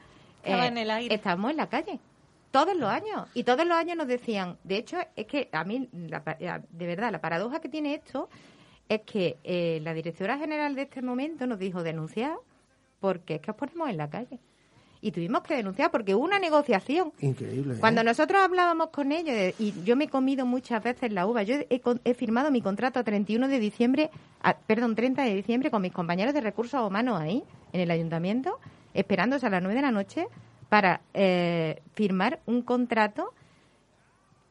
[0.42, 1.14] eh, Estaba en el aire.
[1.14, 1.98] estamos en la calle.
[2.50, 3.28] Todos los años.
[3.34, 6.86] Y todos los años nos decían, de hecho, es que a mí, la la- de
[6.86, 8.30] verdad, la paradoja que tiene esto
[8.88, 12.36] es que eh, la directora general de este momento nos dijo denunciar
[13.00, 14.38] porque es que os ponemos en la calle.
[15.00, 17.12] Y tuvimos que denunciar porque hubo una negociación.
[17.20, 17.74] Increíble.
[17.74, 17.76] ¿eh?
[17.78, 21.54] Cuando nosotros hablábamos con ellos, y yo me he comido muchas veces la uva, yo
[21.70, 24.10] he, he firmado mi contrato a 31 de diciembre,
[24.42, 28.58] a- perdón, 30 de diciembre con mis compañeros de recursos humanos ahí, en el ayuntamiento,
[28.92, 30.26] esperándose a las 9 de la noche
[30.68, 33.32] para eh, firmar un contrato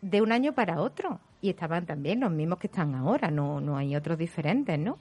[0.01, 1.19] de un año para otro.
[1.41, 4.97] Y estaban también los mismos que están ahora, no, no hay otros diferentes, ¿no?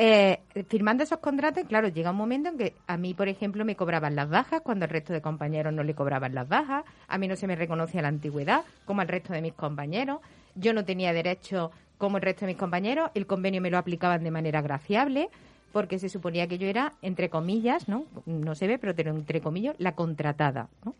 [0.00, 0.38] Eh,
[0.68, 4.14] firmando esos contratos, claro, llega un momento en que a mí, por ejemplo, me cobraban
[4.14, 7.34] las bajas cuando el resto de compañeros no le cobraban las bajas, a mí no
[7.34, 10.20] se me reconocía la antigüedad como al resto de mis compañeros,
[10.54, 14.22] yo no tenía derecho como el resto de mis compañeros, el convenio me lo aplicaban
[14.22, 15.30] de manera graciable,
[15.72, 18.04] porque se suponía que yo era, entre comillas, ¿no?
[18.24, 20.94] No se ve, pero entre comillas, la contratada, ¿no?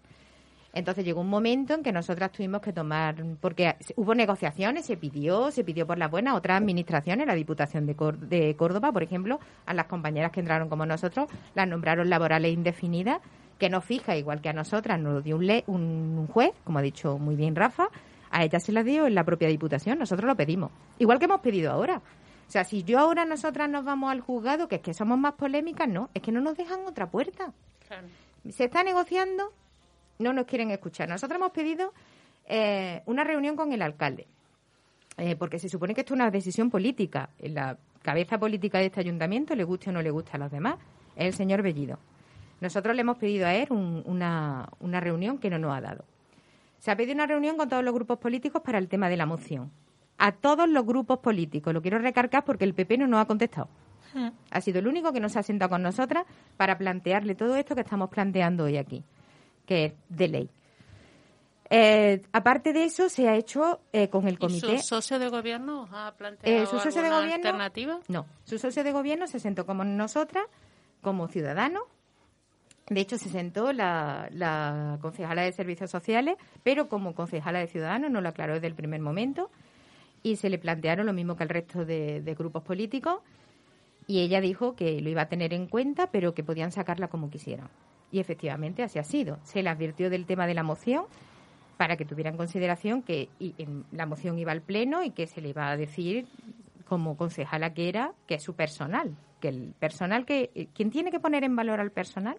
[0.74, 5.50] Entonces llegó un momento en que nosotras tuvimos que tomar, porque hubo negociaciones, se pidió,
[5.50, 9.40] se pidió por las buenas, otras administraciones, la Diputación de, Cór- de Córdoba, por ejemplo,
[9.66, 13.20] a las compañeras que entraron como nosotros, las nombraron laborales indefinidas,
[13.58, 16.78] que no fija, igual que a nosotras, nos lo dio un, le- un, juez, como
[16.78, 17.88] ha dicho muy bien Rafa,
[18.30, 21.40] a ella se las dio en la propia Diputación, nosotros lo pedimos, igual que hemos
[21.40, 21.96] pedido ahora.
[22.46, 25.32] O sea, si yo ahora nosotras nos vamos al juzgado, que es que somos más
[25.32, 27.52] polémicas, no, es que no nos dejan otra puerta
[27.86, 28.06] Claro.
[28.48, 29.52] se está negociando,
[30.18, 31.08] no nos quieren escuchar.
[31.08, 31.92] Nosotros hemos pedido
[32.46, 34.26] eh, una reunión con el alcalde,
[35.16, 37.30] eh, porque se supone que esto es una decisión política.
[37.40, 40.76] La cabeza política de este ayuntamiento, le guste o no le guste a los demás,
[41.16, 41.98] es el señor Bellido.
[42.60, 46.04] Nosotros le hemos pedido a él un- una, una reunión que no nos ha dado.
[46.78, 49.26] Se ha pedido una reunión con todos los grupos políticos para el tema de la
[49.26, 49.70] moción.
[50.16, 51.72] A todos los grupos políticos.
[51.72, 53.68] Lo quiero recargar porque el PP no nos ha contestado.
[54.14, 54.28] Hmm.
[54.50, 56.24] Ha sido el único que nos ha sentado con nosotras
[56.56, 59.04] para plantearle todo esto que estamos planteando hoy aquí,
[59.68, 60.50] que es de ley.
[61.70, 64.78] Eh, aparte de eso, se ha hecho eh, con el ¿Y comité.
[64.78, 67.34] su socio de gobierno os ha planteado Eh, su socio de alguna gobierno.
[67.48, 68.00] alternativa?
[68.08, 70.44] No, su socio de gobierno se sentó como nosotras,
[71.02, 71.82] como ciudadanos.
[72.88, 78.10] De hecho, se sentó la, la concejala de Servicios Sociales, pero como concejala de Ciudadanos,
[78.10, 79.50] no lo aclaró desde el primer momento.
[80.22, 83.20] Y se le plantearon lo mismo que al resto de, de grupos políticos.
[84.06, 87.28] Y ella dijo que lo iba a tener en cuenta, pero que podían sacarla como
[87.28, 87.68] quisieran.
[88.10, 89.38] Y efectivamente así ha sido.
[89.42, 91.04] Se le advirtió del tema de la moción
[91.76, 95.40] para que tuviera en consideración que en- la moción iba al pleno y que se
[95.40, 96.26] le iba a decir
[96.86, 101.10] como concejala que era que es su personal, que el personal que eh, quien tiene
[101.10, 102.36] que poner en valor al personal,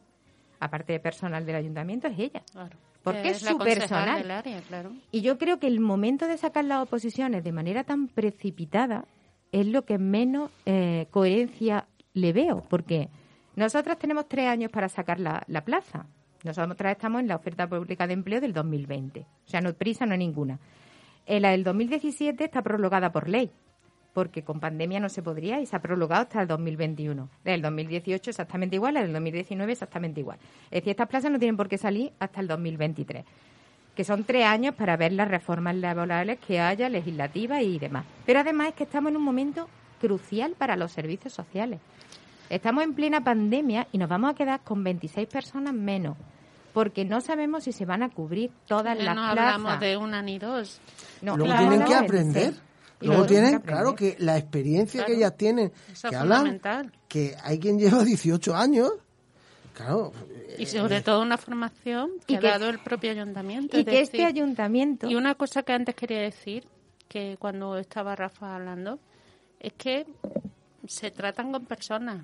[0.59, 2.41] aparte de personal del ayuntamiento, es ella.
[2.51, 2.75] Claro.
[3.03, 4.21] Porque Que es su personal.
[4.23, 4.91] del área, claro.
[5.11, 9.05] Y yo creo que el momento de sacar las oposiciones de manera tan precipitada
[9.53, 13.07] es lo que menos eh, coherencia le veo, porque
[13.55, 16.05] nosotras tenemos tres años para sacar la, la plaza.
[16.43, 19.19] Nosotros estamos en la oferta pública de empleo del 2020.
[19.19, 20.59] O sea, no hay prisa, no hay ninguna.
[21.25, 23.51] Eh, la del 2017 está prorrogada por ley,
[24.13, 27.29] porque con pandemia no se podría y se ha prorrogado hasta el 2021.
[27.43, 30.39] La del 2018 exactamente igual, la del 2019 exactamente igual.
[30.65, 33.25] Es decir, estas plazas no tienen por qué salir hasta el 2023,
[33.93, 38.05] que son tres años para ver las reformas laborales que haya, legislativas y demás.
[38.25, 39.67] Pero además es que estamos en un momento
[39.99, 41.79] crucial para los servicios sociales.
[42.49, 46.17] Estamos en plena pandemia y nos vamos a quedar con 26 personas menos,
[46.73, 49.53] porque no sabemos si se van a cubrir todas Ya las no plazas.
[49.53, 50.79] hablamos de una ni dos.
[51.21, 52.53] No, Luego claro, tienen que no, aprender.
[53.01, 56.37] Luego tienen, tienen que claro, que la experiencia que ellas tienen, Eso que es hablan,
[56.39, 56.91] fundamental.
[57.07, 58.91] que hay quien lleva 18 años,
[59.73, 60.11] claro,
[60.57, 63.77] Y sobre todo una formación que Y ha que- dado el propio ayuntamiento.
[63.77, 65.07] Y es que este ayuntamiento...
[65.09, 66.65] Y una cosa que antes quería decir,
[67.07, 68.99] que cuando estaba Rafa hablando,
[69.61, 70.05] es que
[70.87, 72.23] se tratan con personas.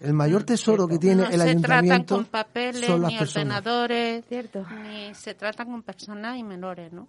[0.00, 3.58] El mayor tesoro que tiene no el se tratan con papeles, son las ni personas.
[3.58, 4.66] ordenadores, Cierto.
[4.84, 7.08] ni se tratan con personas y menores, ¿no?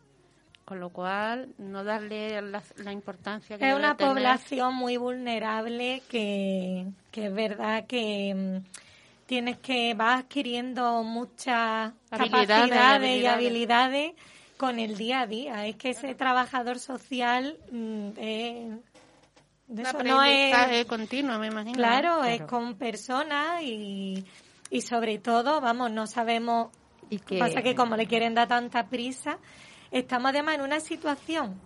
[0.65, 4.13] Con lo cual, no darle la, la importancia que Es debe una tener.
[4.13, 12.47] población muy vulnerable que, que es verdad que mm, tienes que vas adquiriendo muchas Habilidades,
[12.47, 13.34] capacidades y habilidades.
[13.36, 14.12] habilidades
[14.58, 15.65] con el día a día.
[15.67, 18.73] Es que ese trabajador social mm, es-
[19.69, 21.75] de Un eso no es aprendizaje continuo, me imagino.
[21.77, 24.25] Claro, es con personas y,
[24.69, 26.69] y sobre todo, vamos, no sabemos.
[27.10, 29.38] Y que- Pasa que como le quieren dar tanta prisa,
[29.91, 31.60] estamos además en una situación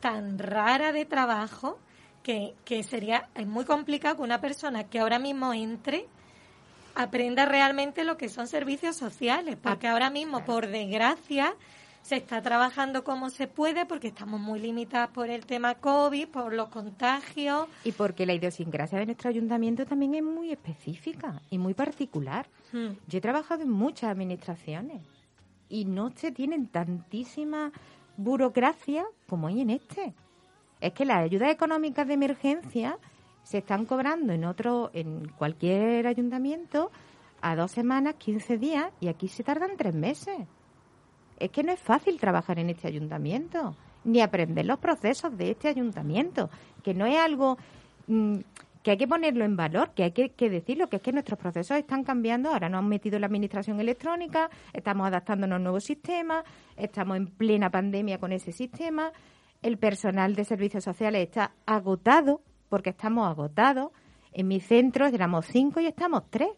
[0.00, 1.78] tan rara de trabajo
[2.22, 6.06] que, que sería es muy complicado que una persona que ahora mismo entre
[6.94, 11.54] aprenda realmente lo que son servicios sociales, porque Ah, ahora mismo, por desgracia,
[12.02, 16.52] se está trabajando como se puede porque estamos muy limitadas por el tema COVID, por
[16.52, 17.68] los contagios.
[17.84, 22.46] Y porque la idiosincrasia de nuestro ayuntamiento también es muy específica y muy particular.
[22.72, 22.92] Hmm.
[23.06, 25.02] Yo he trabajado en muchas administraciones
[25.68, 27.72] y no se tienen tantísima
[28.16, 30.14] burocracia como hay en este.
[30.80, 32.98] Es que las ayudas económicas de emergencia
[33.42, 36.90] se están cobrando en otro, en cualquier ayuntamiento
[37.40, 40.38] a dos semanas, 15 días y aquí se tardan tres meses.
[41.40, 43.74] Es que no es fácil trabajar en este ayuntamiento,
[44.04, 46.50] ni aprender los procesos de este ayuntamiento,
[46.84, 47.58] que no es algo
[48.06, 48.36] mm,
[48.82, 51.38] que hay que ponerlo en valor, que hay que, que decirlo, que es que nuestros
[51.38, 55.80] procesos están cambiando, ahora nos han metido la administración electrónica, estamos adaptándonos a un nuevo
[55.80, 56.44] sistema,
[56.76, 59.12] estamos en plena pandemia con ese sistema,
[59.62, 63.90] el personal de servicios sociales está agotado, porque estamos agotados,
[64.32, 66.48] en mi centro éramos cinco y estamos tres,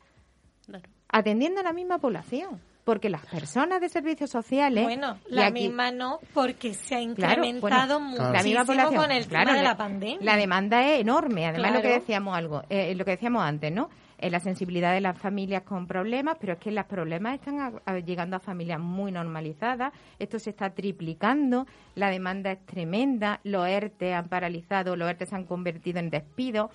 [0.66, 0.88] Claro.
[1.08, 2.60] atendiendo a la misma población.
[2.84, 4.82] Porque las personas de servicios sociales.
[4.82, 8.96] Bueno, la aquí- misma no, porque se ha Claro, incrementado bueno, muchísimo la misma población.
[9.02, 10.18] con el Claro, tema de la- pandemia.
[10.20, 11.46] La demanda es enorme.
[11.46, 13.88] Además, lo que decíamos algo, eh, lo que decíamos antes, ¿no?
[14.18, 17.72] Eh, la sensibilidad de las familias con problemas, pero es que los problemas están a-
[17.84, 19.92] a- llegando a familias muy normalizadas.
[20.18, 21.66] Esto se está triplicando.
[21.94, 23.38] La demanda es tremenda.
[23.44, 26.70] Los ERTE han paralizado, los ERTE se han convertido en despidos.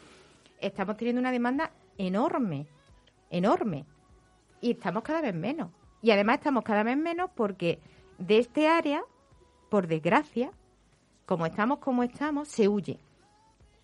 [0.61, 2.65] Estamos teniendo una demanda enorme,
[3.29, 3.85] enorme.
[4.61, 5.69] Y estamos cada vez menos.
[6.01, 7.79] Y además estamos cada vez menos porque
[8.17, 9.03] de este área,
[9.69, 10.51] por desgracia,
[11.25, 12.99] como estamos como estamos, se huye.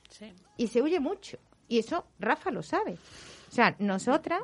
[0.10, 0.34] Sí.
[0.58, 1.38] Y se huye mucho.
[1.67, 2.93] Y eso Rafa lo sabe.
[3.49, 4.41] O sea, nosotras,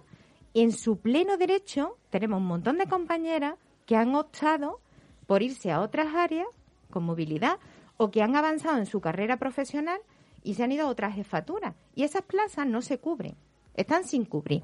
[0.54, 3.56] en su pleno derecho, tenemos un montón de compañeras
[3.86, 4.80] que han optado
[5.28, 6.48] por irse a otras áreas
[6.90, 7.60] con movilidad
[7.98, 10.00] o que han avanzado en su carrera profesional
[10.44, 11.76] y se han ido a otras jefaturas.
[11.96, 13.36] Y esas plazas no se cubren.
[13.76, 14.64] Están sin cubrir.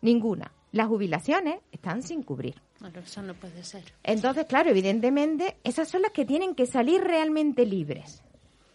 [0.00, 0.52] Ninguna.
[0.74, 2.56] Las jubilaciones están sin cubrir.
[2.80, 3.84] Bueno, eso no puede ser.
[4.02, 8.24] Entonces, claro, evidentemente, esas son las que tienen que salir realmente libres.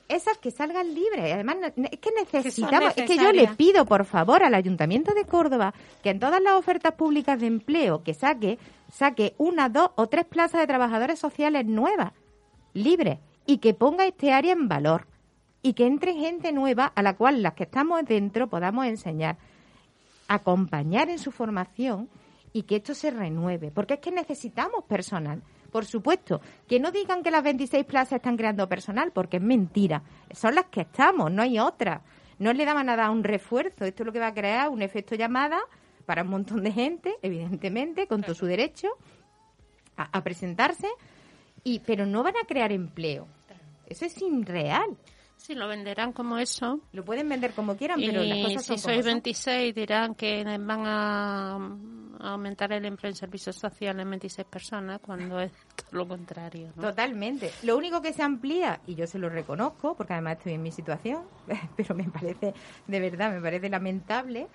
[0.08, 1.34] Esas que salgan libres.
[1.34, 5.74] Además, es que necesitamos, es que yo le pido, por favor, al Ayuntamiento de Córdoba
[6.02, 8.60] que en todas las ofertas públicas de empleo que saque,
[8.90, 12.14] saque una, dos o tres plazas de trabajadores sociales nuevas,
[12.74, 15.06] libres, y que ponga este área en valor.
[15.62, 19.38] Y que entre gente nueva a la cual las que estamos dentro podamos enseñar
[20.30, 22.08] acompañar en su formación
[22.54, 25.42] y que esto se renueve, porque es que necesitamos personal.
[25.72, 30.02] Por supuesto, que no digan que las 26 plazas están creando personal, porque es mentira.
[30.32, 32.02] Son las que estamos, no hay otra.
[32.40, 33.86] No le daban a dar un refuerzo.
[33.86, 35.60] Esto es lo que va a crear un efecto llamada
[36.06, 38.88] para un montón de gente, evidentemente, con todo su derecho
[39.98, 40.88] a, a presentarse,
[41.64, 43.28] y pero no van a crear empleo.
[43.86, 44.98] Eso es irreal.
[45.40, 46.82] Sí, lo venderán como eso.
[46.92, 49.14] Lo pueden vender como quieran, pero las y cosas si son sois como son.
[49.14, 51.78] 26 dirán que van a,
[52.20, 56.74] aumentar el empleo en servicios sociales en 26 personas cuando es todo lo contrario.
[56.76, 56.84] ¿no?
[56.84, 57.52] Totalmente.
[57.64, 60.72] Lo único que se amplía, y yo se lo reconozco, porque además estoy en mi
[60.72, 61.24] situación,
[61.78, 62.54] pero me parece,
[62.88, 64.48] de verdad, me parece lamentable,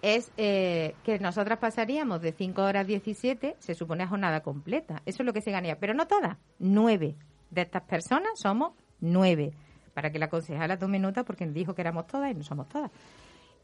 [0.00, 5.02] es eh, que nosotras pasaríamos de 5 horas 17, se supone a jornada completa.
[5.04, 7.14] Eso es lo que se ganaría, pero no todas, nueve.
[7.50, 9.52] De estas personas somos nueve.
[9.94, 12.90] Para que la concejala tome nota, porque dijo que éramos todas y no somos todas.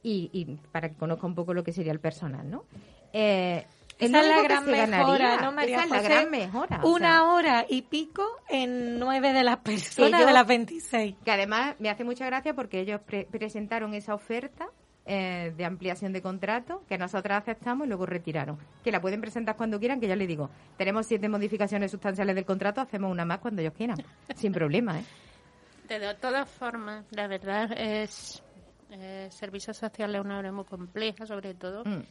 [0.02, 2.64] Y, y para que conozca un poco lo que sería el personal, ¿no?
[3.12, 3.64] Eh,
[3.98, 4.86] es Esa es la gran mejora,
[5.28, 5.36] ganaría.
[5.40, 6.80] ¿no, María Esa es la gran mejora.
[6.84, 7.24] Una sea.
[7.24, 11.14] hora y pico en nueve de las personas yo- de las 26.
[11.24, 14.68] Que además me hace mucha gracia porque ellos pre- presentaron esa oferta
[15.06, 18.58] eh, de ampliación de contrato que nosotras aceptamos y luego retiraron.
[18.84, 22.44] Que la pueden presentar cuando quieran, que ya les digo, tenemos siete modificaciones sustanciales del
[22.44, 23.96] contrato, hacemos una más cuando ellos quieran,
[24.36, 25.04] sin problema, ¿eh?
[25.88, 28.42] De todas formas, la verdad es
[28.90, 31.84] eh, servicios sociales es una obra muy compleja, sobre todo.
[31.84, 32.02] Mm.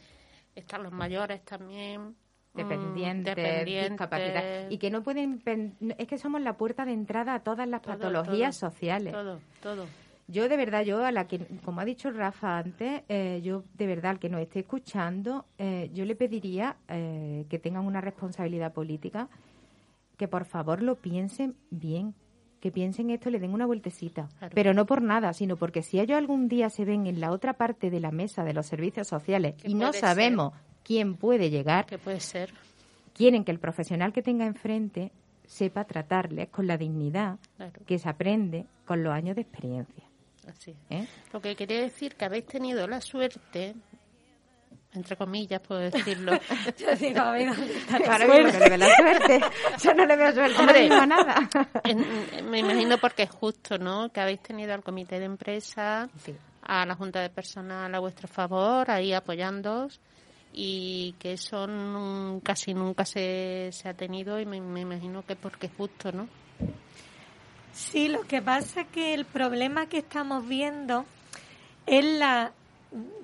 [0.54, 2.00] Están los mayores también.
[2.02, 2.14] mm,
[2.54, 4.70] Dependientes, dependientes, discapacidad.
[4.70, 5.42] Y que no pueden...
[5.98, 9.12] Es que somos la puerta de entrada a todas las todo, patologías todo, sociales.
[9.12, 9.86] Todo, todo.
[10.28, 13.86] Yo de verdad, yo a la que, como ha dicho Rafa antes, eh, yo de
[13.86, 18.72] verdad al que nos esté escuchando, eh, yo le pediría eh, que tengan una responsabilidad
[18.72, 19.28] política,
[20.16, 22.12] que por favor lo piensen bien,
[22.60, 24.28] que piensen esto y le den una vueltecita.
[24.38, 24.52] Claro.
[24.54, 27.52] Pero no por nada, sino porque si ellos algún día se ven en la otra
[27.54, 30.52] parte de la mesa de los servicios sociales y no sabemos
[30.82, 32.52] quién puede llegar, Que puede ser.
[33.14, 35.12] quieren que el profesional que tenga enfrente
[35.46, 37.80] sepa tratarles con la dignidad Claro.
[37.86, 40.04] que se aprende con los años de experiencia.
[40.48, 41.04] Así es.
[41.04, 41.08] ¿eh?
[41.32, 43.74] Lo que quería decir que habéis tenido la suerte,
[44.96, 46.32] entre comillas puedo decirlo,
[46.78, 48.34] Yo digo, a ver, ¿dónde está la Claro, no
[48.68, 49.40] le la suerte.
[49.84, 50.88] Yo no le veo suerte Hombre.
[50.92, 51.48] a nada.
[51.84, 54.08] en- me imagino porque es justo, ¿no?
[54.10, 56.34] Que habéis tenido al comité de empresa, Sí.
[56.62, 60.00] a la junta de personal a vuestro favor, ahí apoyándoos
[60.52, 61.68] y que eso
[62.42, 66.28] casi nunca se, se ha tenido y me, me imagino que porque es justo, ¿no?
[67.72, 71.04] Sí, lo que pasa es que el problema que estamos viendo
[71.84, 72.52] es la...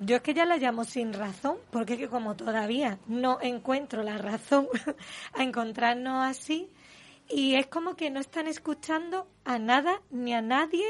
[0.01, 4.03] Yo es que ya la llamo sin razón, porque es que como todavía no encuentro
[4.03, 4.67] la razón
[5.33, 6.69] a encontrarnos así,
[7.29, 10.85] y es como que no están escuchando a nada ni a nadie,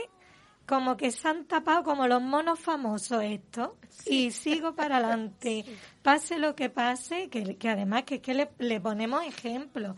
[0.66, 3.72] como que se han tapado como los monos famosos estos,
[4.06, 5.66] y sigo para adelante,
[6.02, 9.96] pase lo que pase, que, que además que, es que le, le ponemos ejemplo.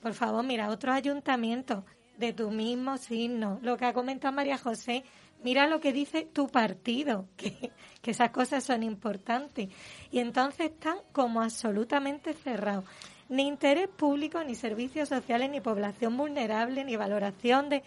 [0.00, 1.84] Por favor, mira, otros ayuntamientos
[2.18, 5.04] de tu mismo signo, lo que ha comentado María José,
[5.44, 9.68] mira lo que dice tu partido, que, que esas cosas son importantes.
[10.10, 12.84] Y entonces están como absolutamente cerrados.
[13.28, 17.82] Ni interés público, ni servicios sociales, ni población vulnerable, ni valoración de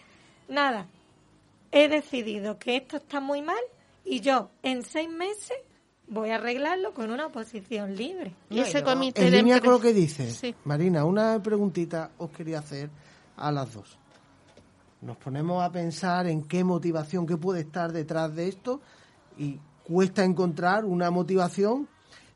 [0.48, 0.86] nada.
[1.70, 3.60] He decidido que esto está muy mal
[4.04, 5.56] y yo en seis meses
[6.08, 8.32] voy a arreglarlo con una oposición libre.
[8.50, 10.54] Y ese comité En de línea con lo que dice, Sí.
[10.64, 12.90] Marina, una preguntita os quería hacer
[13.36, 13.98] a las dos.
[15.00, 18.80] Nos ponemos a pensar en qué motivación, qué puede estar detrás de esto
[19.36, 21.88] y cuesta encontrar una motivación,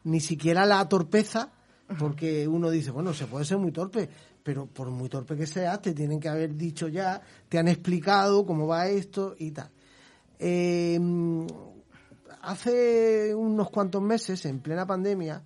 [0.04, 1.50] ni siquiera la torpeza,
[1.98, 4.08] porque uno dice, bueno, se puede ser muy torpe,
[4.42, 8.46] pero por muy torpe que seas, te tienen que haber dicho ya, te han explicado
[8.46, 9.70] cómo va esto y tal.
[10.38, 10.98] Eh,
[12.42, 15.42] hace unos cuantos meses, en plena pandemia,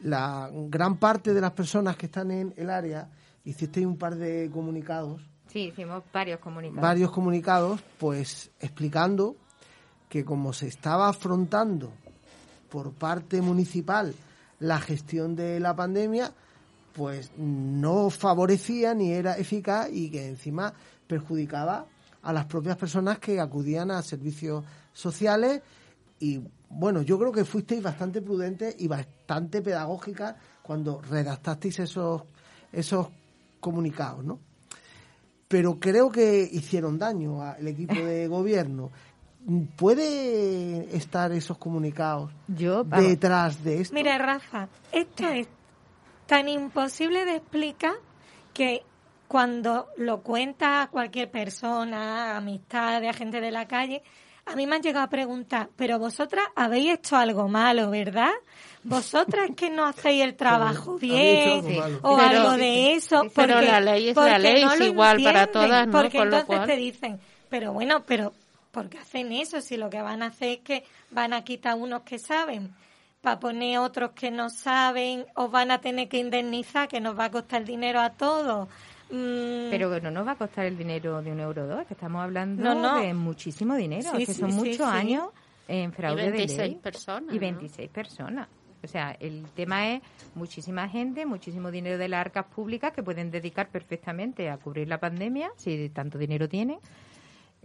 [0.00, 3.08] la gran parte de las personas que están en el área
[3.44, 5.22] hicisteis un par de comunicados,
[5.52, 6.82] Sí, hicimos varios comunicados.
[6.82, 9.36] varios comunicados, pues explicando
[10.08, 11.92] que como se estaba afrontando
[12.70, 14.14] por parte municipal
[14.60, 16.32] la gestión de la pandemia,
[16.94, 20.72] pues no favorecía ni era eficaz y que encima
[21.06, 21.86] perjudicaba
[22.22, 25.60] a las propias personas que acudían a servicios sociales
[26.18, 26.40] y
[26.70, 32.22] bueno, yo creo que fuisteis bastante prudentes y bastante pedagógicas cuando redactasteis esos
[32.72, 33.08] esos
[33.60, 34.51] comunicados, ¿no?
[35.52, 38.90] Pero creo que hicieron daño al equipo de gobierno.
[39.76, 43.94] ¿Puede estar esos comunicados Yo, detrás de esto?
[43.94, 45.46] Mira, Rafa, esto es
[46.26, 47.92] tan imposible de explicar
[48.54, 48.80] que
[49.28, 54.02] cuando lo cuenta a cualquier persona, amistad, a gente de la calle,
[54.46, 58.32] a mí me han llegado a preguntar, pero vosotras habéis hecho algo malo, ¿verdad?
[58.84, 61.60] Vosotras que no hacéis el trabajo bien
[62.02, 63.22] o Pero- algo de eso.
[63.34, 65.92] Pero porque- la ley es la ley, no es lo igual para todas, ¿no?
[65.92, 68.32] Porque Con lo entonces cual- te dicen, pero bueno, pero
[68.72, 69.60] ¿por qué hacen eso?
[69.60, 72.74] Si lo que van a hacer es que van a quitar unos que saben
[73.20, 77.26] para poner otros que no saben, os van a tener que indemnizar, que nos va
[77.26, 78.68] a costar dinero a todos.
[79.10, 81.94] Mm, Pero no nos va a costar el dinero de un euro o dos, que
[81.94, 82.98] estamos hablando No, no.
[83.00, 84.82] de muchísimo dinero, Sí, que son sí, muchos sí.
[84.82, 85.28] años
[85.68, 86.74] en fraude Y 26 de ley.
[86.76, 87.40] personas, Y ¿no?
[87.40, 88.48] 26 personas.
[88.82, 90.02] O sea, el tema es
[90.34, 94.98] muchísima gente, muchísimo dinero de las arcas públicas que pueden dedicar perfectamente a cubrir la
[94.98, 96.78] pandemia, si tanto dinero tienen,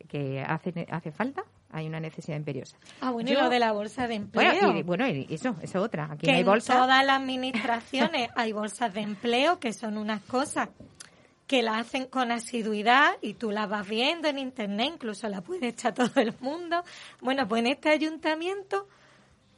[0.08, 1.44] que hace, hace falta.
[1.72, 2.78] Hay una necesidad imperiosa.
[3.02, 4.54] Ah, bueno, y lo de la bolsa de empleo.
[4.62, 6.06] Bueno, y, bueno, y eso, eso es otra.
[6.12, 6.74] Aquí que no hay bolsa.
[6.74, 10.70] en todas las administraciones hay bolsas de empleo, que son unas cosas
[11.48, 15.70] que la hacen con asiduidad y tú las vas viendo en internet, incluso la puede
[15.70, 16.84] echar todo el mundo.
[17.22, 18.88] Bueno, pues en este ayuntamiento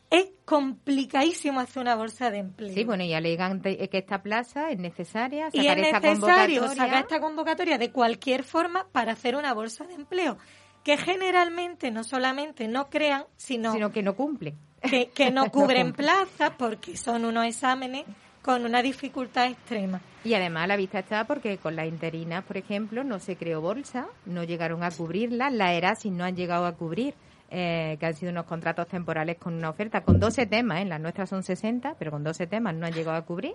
[0.10, 2.74] es complicadísimo hacer una bolsa de empleo.
[2.74, 6.68] Sí, bueno, y alegan que esta plaza es necesaria, sacar y es esta convocatoria.
[6.70, 10.38] sacar esta convocatoria de cualquier forma para hacer una bolsa de empleo,
[10.84, 14.58] que generalmente no solamente no crean, sino, sino que no cumplen.
[14.82, 18.06] que, que no cubren plazas porque son unos exámenes
[18.42, 20.02] con una dificultad extrema.
[20.24, 24.08] Y además la vista está porque con las interinas, por ejemplo, no se creó bolsa,
[24.26, 27.14] no llegaron a cubrirla, la ERASIS no han llegado a cubrir,
[27.50, 30.86] eh, que han sido unos contratos temporales con una oferta, con 12 temas, ¿eh?
[30.86, 33.54] las nuestras son 60, pero con 12 temas no han llegado a cubrir.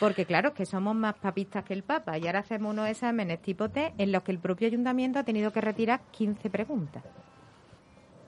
[0.00, 3.68] Porque claro, que somos más papistas que el Papa y ahora hacemos unos exámenes tipo
[3.68, 7.04] T en los que el propio ayuntamiento ha tenido que retirar 15 preguntas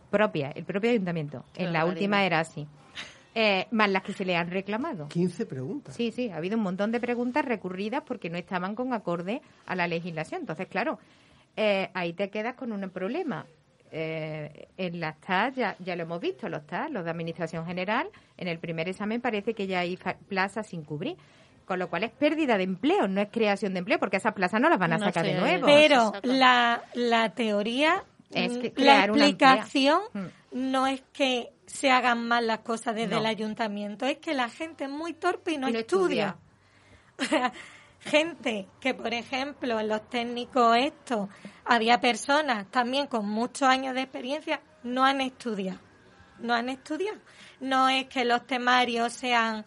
[0.09, 1.45] propias, el propio ayuntamiento.
[1.53, 2.67] Qué en la última era así.
[3.35, 5.09] Eh, más las que se le han reclamado.
[5.09, 5.95] 15 preguntas.
[5.95, 9.77] Sí, sí, ha habido un montón de preguntas recurridas porque no estaban con acorde a
[9.77, 10.41] la legislación.
[10.41, 10.99] Entonces, claro,
[11.57, 13.47] eh, ahí te quedas con un problema.
[13.91, 18.09] Eh, en las TAS ya, ya lo hemos visto, los TAS, los de Administración General,
[18.37, 21.17] en el primer examen parece que ya hay plazas sin cubrir.
[21.65, 24.59] Con lo cual es pérdida de empleo, no es creación de empleo, porque esas plazas
[24.59, 25.67] no las van a No sacar de nuevo.
[25.67, 32.27] Pero la, la teoría, Es que mm, la explicación amplia- no es que se hagan
[32.27, 33.19] mal las cosas desde No.
[33.21, 36.37] el ayuntamiento, es que la gente es muy torpe y no, Y no estudia.
[38.09, 41.29] gente que, por ejemplo, en los técnicos estos,
[41.65, 45.81] había personas también con muchos años de experiencia, no han estudiado.
[46.39, 47.19] No han estudiado.
[47.61, 49.65] No es que los temarios sean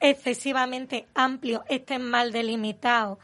[0.00, 3.18] excesivamente amplios, estén mal delimitados.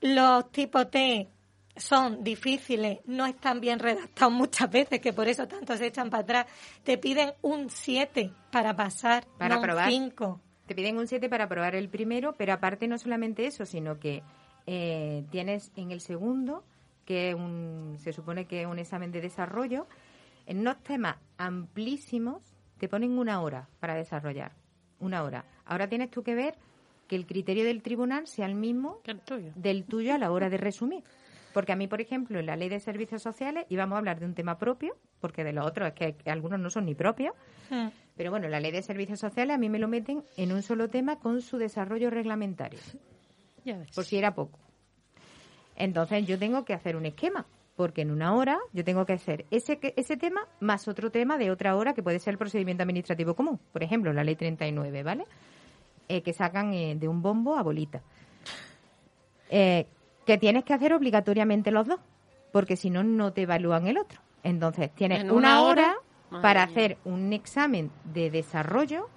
[0.00, 1.28] Los tipos T
[1.76, 6.22] son difíciles, no están bien redactados muchas veces, que por eso tanto se echan para
[6.22, 6.46] atrás.
[6.84, 10.40] Te piden un 7 para pasar, Para no un 5.
[10.70, 14.22] Te piden un 7 para aprobar el primero, pero aparte no solamente eso, sino que
[14.68, 16.62] eh, tienes en el segundo,
[17.04, 19.88] que un, se supone que es un examen de desarrollo,
[20.46, 24.52] en unos temas amplísimos te ponen una hora para desarrollar.
[25.00, 25.44] Una hora.
[25.64, 26.54] Ahora tienes tú que ver
[27.08, 29.50] que el criterio del tribunal sea el mismo Que el tuyo.
[29.56, 31.02] del tuyo a la hora de resumir.
[31.52, 34.26] Porque a mí, por ejemplo, en la ley de servicios sociales íbamos a hablar de
[34.26, 37.34] un tema propio, porque de los otros es que algunos no son ni propios,
[37.70, 37.88] Hmm.
[38.16, 40.88] pero bueno, la ley de servicios sociales a mí me lo meten en un solo
[40.88, 42.78] tema con su desarrollo reglamentario,
[43.64, 43.90] Ya ves.
[43.94, 44.58] por si era poco.
[45.76, 47.46] Entonces yo tengo que hacer un esquema,
[47.76, 51.50] porque en una hora yo tengo que hacer ese, ese tema más otro tema de
[51.50, 53.58] otra hora que puede ser el procedimiento administrativo común.
[53.72, 55.24] Por ejemplo, la ley 39, ¿vale?
[56.08, 58.02] Eh, que sacan eh, de un bombo a bolita.
[59.48, 59.86] Eh,
[60.30, 61.98] que tienes que hacer obligatoriamente los dos,
[62.52, 64.20] porque si no, no te evalúan el otro.
[64.44, 65.96] Entonces, tienes En una, hora,
[66.40, 66.70] para mía.
[66.72, 69.08] hacer un examen de desarrollo,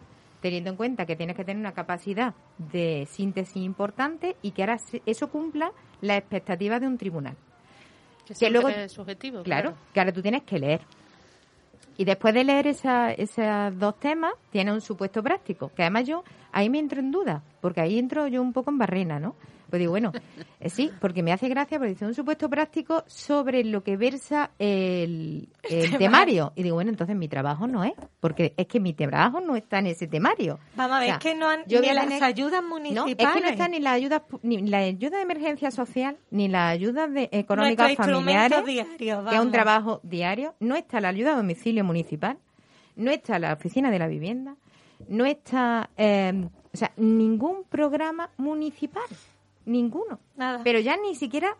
[0.41, 4.79] teniendo en cuenta que tienes que tener una capacidad de síntesis importante y que ahora
[5.05, 7.35] eso cumpla las expectativas de un tribunal.
[8.25, 9.43] Que, que luego- es subjetivo.
[9.43, 10.81] Claro, que ahora tú tienes que leer.
[11.95, 16.23] Y después de leer esa, esos dos temas, tienes un supuesto práctico, que además yo
[16.51, 19.35] ahí me entro en duda, porque ahí entro yo un poco en barrena, ¿no?
[19.73, 20.11] Pues digo, bueno,
[20.59, 24.51] eh, sí, porque me hace gracia, porque dice un supuesto práctico sobre lo que versa
[24.59, 26.53] el, el temario.
[26.55, 29.79] Y digo, bueno, entonces mi trabajo no es, porque es que mi trabajo no está
[29.79, 30.59] en ese temario.
[30.75, 32.69] Vamos a ver, O sea, es que no han yo ni las tener- ayudas No,
[32.69, 33.17] municipales.
[33.17, 36.49] es que no están ni las ayudas, pu- ni la ayuda de emergencia social, ni
[36.49, 37.29] las ayudas de,
[37.95, 42.37] familiares diario, que es un trabajo diario, no está la ayuda a domicilio municipal,
[42.95, 44.55] no está la oficina de la vivienda,
[45.07, 49.01] no está, eh, o sea, ningún programa municipal,
[49.65, 50.61] ninguno, Nada.
[50.63, 51.57] pero ya ni siquiera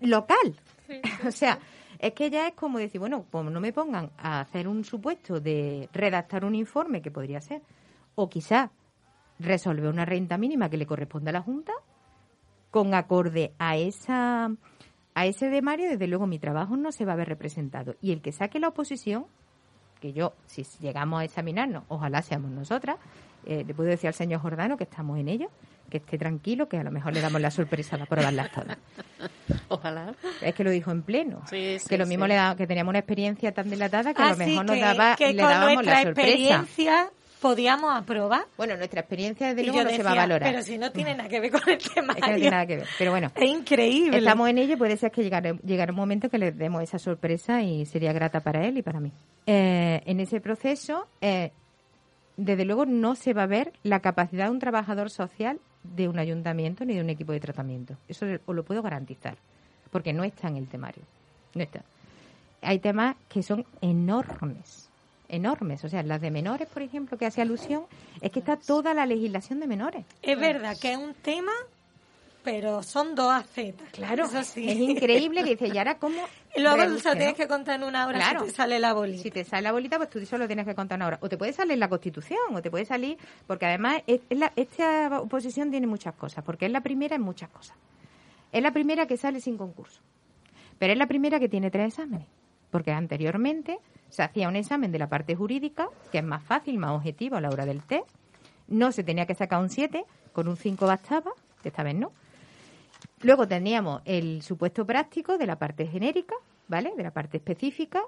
[0.00, 0.56] local.
[1.26, 1.58] o sea,
[1.98, 5.40] es que ya es como decir, bueno, pues no me pongan a hacer un supuesto
[5.40, 7.62] de redactar un informe que podría ser,
[8.14, 8.70] o quizá
[9.38, 11.72] resolver una renta mínima que le corresponde a la Junta,
[12.70, 14.50] con acorde a esa
[15.14, 17.94] a ese demario, desde luego mi trabajo no se va a ver representado.
[18.02, 19.26] Y el que saque la oposición,
[20.00, 22.96] que yo, si llegamos a examinarnos, ojalá seamos nosotras,
[23.46, 25.50] eh, le puedo decir al señor Jordano que estamos en ello,
[25.90, 28.78] que esté tranquilo, que a lo mejor le damos la sorpresa de aprobarlas todas.
[29.68, 30.14] Ojalá.
[30.40, 31.42] Es que lo dijo en pleno.
[31.48, 32.30] Sí, sí, que lo mismo sí.
[32.30, 35.16] le da, que teníamos una experiencia tan dilatada que a lo Así mejor nos daba,
[35.16, 36.28] que le con dábamos nuestra la sorpresa.
[36.30, 37.10] experiencia
[37.44, 38.46] podíamos aprobar.
[38.56, 40.50] Bueno, nuestra experiencia desde luego no se va a valorar.
[40.50, 42.14] Pero si no tiene nada que ver con el tema.
[42.14, 42.86] Es que no tiene nada que ver.
[42.98, 44.16] Pero bueno, Es increíble.
[44.16, 46.98] Estamos en ello y puede ser que llegara, llegara un momento que les demos esa
[46.98, 49.12] sorpresa y sería grata para él y para mí.
[49.46, 51.52] Eh, en ese proceso, eh,
[52.38, 56.18] desde luego no se va a ver la capacidad de un trabajador social de un
[56.18, 57.96] ayuntamiento ni de un equipo de tratamiento.
[58.08, 59.36] Eso os lo puedo garantizar,
[59.90, 61.02] porque no está en el temario.
[61.54, 61.82] No está.
[62.62, 64.88] Hay temas que son enormes,
[65.28, 65.84] enormes.
[65.84, 67.84] O sea, las de menores, por ejemplo, que hace alusión,
[68.20, 70.04] es que está toda la legislación de menores.
[70.22, 71.52] Es verdad que es un tema
[72.44, 73.88] pero son dos acetas.
[73.90, 76.20] Claro, es increíble que dice, ¿y ahora cómo?
[76.54, 78.40] Y luego se lo tienes que contar en una hora claro.
[78.40, 79.22] si te sale la bolita.
[79.22, 81.18] Si te sale la bolita, pues tú solo tienes que contar una hora.
[81.22, 83.16] O te puede salir la Constitución, o te puede salir...
[83.46, 87.76] Porque además esta oposición tiene muchas cosas, porque es la primera en muchas cosas.
[88.52, 90.02] Es la primera que sale sin concurso.
[90.78, 92.26] Pero es la primera que tiene tres exámenes.
[92.70, 93.78] Porque anteriormente
[94.10, 97.40] se hacía un examen de la parte jurídica, que es más fácil, más objetivo a
[97.40, 98.06] la hora del test.
[98.68, 101.32] No se tenía que sacar un 7, con un 5 bastaba,
[101.64, 102.12] esta vez no
[103.24, 106.34] Luego teníamos el supuesto práctico de la parte genérica,
[106.68, 106.92] ¿vale?
[106.94, 108.02] De la parte específica,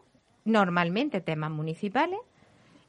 [0.45, 2.21] normalmente temas municipales,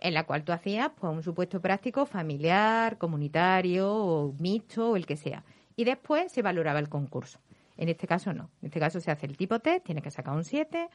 [0.01, 5.05] en la cual tú hacías pues, un supuesto práctico familiar, comunitario o mixto o el
[5.05, 5.45] que sea.
[5.77, 7.39] Y después se valoraba el concurso.
[7.77, 8.49] En este caso no.
[8.61, 10.89] En este caso se hace el tipo test, tienes que sacar un 7,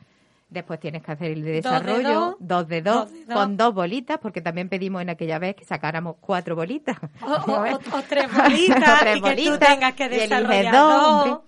[0.52, 4.68] Después tienes que hacer el de desarrollo, dos de dos, con dos bolitas, porque también
[4.68, 6.98] pedimos en aquella vez que sacáramos cuatro bolitas.
[7.22, 11.40] O, tres bolitas, y que tú tengas que desarrollar dos.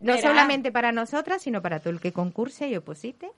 [0.00, 3.30] No solamente para nosotras, sino para todo el que concurse y oposite.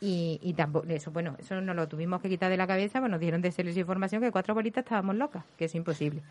[0.00, 3.10] Y, y tampoco, eso, bueno, eso no lo tuvimos que quitar de la cabeza, pues
[3.10, 6.22] nos dieron de servicio información que cuatro bolitas estábamos locas, que es imposible.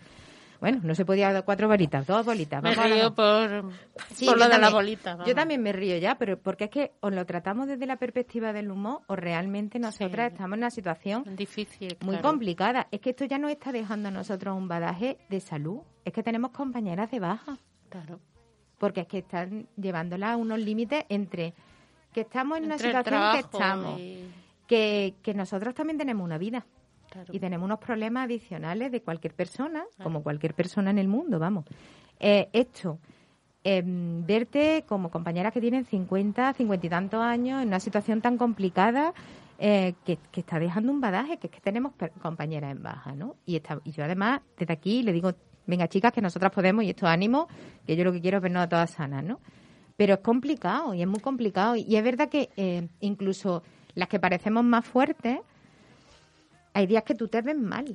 [0.59, 2.63] Bueno, no se podía dar cuatro bolitas, dos bolitas.
[2.63, 5.17] me río por, lo de la bolita.
[5.25, 8.53] Yo también me río ya, pero porque es que os lo tratamos desde la perspectiva
[8.53, 12.87] del humor o realmente nosotras estamos en una situación difícil, muy complicada.
[12.91, 15.79] Es que esto ya nos está dejando a nosotros un badaje de salud.
[16.05, 17.57] Es que tenemos compañeras de baja.
[17.89, 18.19] Claro.
[18.77, 21.53] Porque es que están llevándola a unos límites entre
[22.13, 24.01] que estamos en una situación que estamos,
[24.67, 26.65] que, que nosotros también tenemos una vida.
[27.31, 31.65] Y tenemos unos problemas adicionales de cualquier persona, como cualquier persona en el mundo, vamos.
[32.19, 32.99] Eh, esto,
[33.63, 38.37] em, verte como compañeras que tienen 50, 50 y tantos años en una situación tan
[38.37, 39.13] complicada
[39.59, 43.35] eh, que, está dejando un badaje, que es que tenemos compañeras en baja, ¿no?
[43.45, 45.33] Y, está, y yo además, desde aquí, le digo,
[45.65, 47.47] venga chicas, que nosotras podemos y esto ánimo,
[47.85, 49.39] que yo lo que quiero es vernos a todas sanas, ¿no?
[49.95, 51.75] Pero es complicado y es muy complicado.
[51.75, 53.63] Y es verdad que eh, incluso
[53.95, 55.39] las que parecemos más fuertes,
[56.77, 57.85] hay días que tú te ves mal.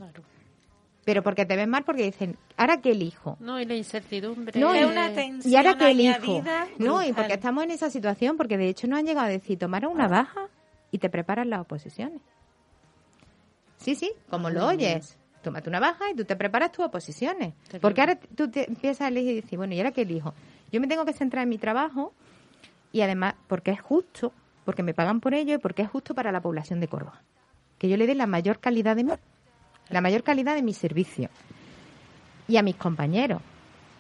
[1.05, 3.37] Pero porque te ves mal porque dicen, ¿ahora qué elijo?
[3.39, 4.59] No, y la incertidumbre.
[4.59, 6.43] No, es una tensión ¿Y ahora qué elijo?
[6.79, 9.57] No, y porque estamos en esa situación, porque de hecho nos han llegado a decir,
[9.57, 10.49] tomar una baja
[10.91, 12.21] y te preparas las oposiciones.
[13.77, 15.17] Sí, sí, como lo oyes.
[15.43, 17.55] Tómate una baja y tú te preparas tus oposiciones.
[17.81, 20.35] Porque ahora tú te empiezas a elegir y decir, bueno, ¿y ahora qué elijo?
[20.73, 22.13] Yo me tengo que centrar en mi trabajo
[22.91, 24.33] y además porque es justo,
[24.65, 27.23] porque me pagan por ello y porque es justo para la población de Córdoba
[27.83, 29.11] que yo le dé la mayor calidad de mi,
[29.89, 31.31] la mayor calidad de mi servicio
[32.47, 33.43] y a mis compañeros,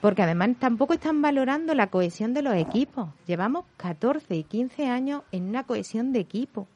[0.01, 3.09] porque además tampoco están valorando la cohesión de los equipos.
[3.27, 6.69] Llevamos 14 y 15 años en una cohesión de equipo,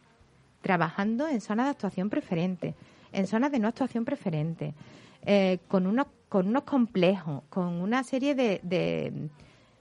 [0.62, 2.74] trabajando en zonas de actuación preferente,
[3.12, 4.74] en zonas de no actuación preferente,
[5.24, 9.30] eh, con unos con unos complejos, con una serie de, de,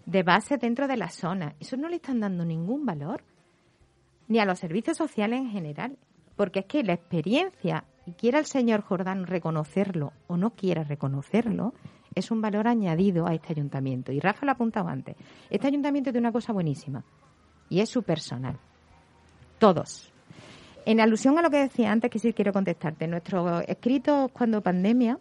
[0.06, 1.56] de bases dentro de la zona.
[1.60, 3.24] Eso no le están dando ningún valor,
[4.28, 5.98] ni a los servicios sociales en general
[6.36, 11.74] porque es que la experiencia, y quiera el señor Jordán reconocerlo o no quiera reconocerlo,
[12.14, 14.12] es un valor añadido a este ayuntamiento.
[14.12, 15.16] Y Rafa lo ha apuntado antes.
[15.50, 17.04] Este ayuntamiento tiene una cosa buenísima,
[17.70, 18.58] y es su personal.
[19.60, 20.12] Todos.
[20.86, 25.18] En alusión a lo que decía antes, que sí quiero contestarte, nuestros escritos cuando pandemia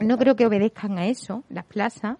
[0.00, 2.18] no creo que obedezcan a eso, las plazas,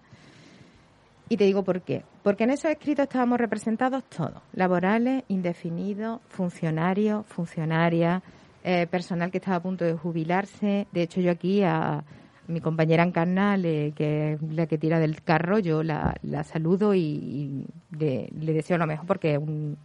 [1.29, 2.03] y te digo por qué.
[2.21, 8.21] Porque en esos escritos estábamos representados todos, laborales, indefinidos, funcionarios, funcionarias,
[8.63, 10.87] eh, personal que estaba a punto de jubilarse.
[10.91, 12.03] De hecho, yo aquí a
[12.47, 17.65] mi compañera Encarnal, que es la que tira del carro, yo la, saludo y,
[17.97, 19.39] le, deseo lo mejor porque es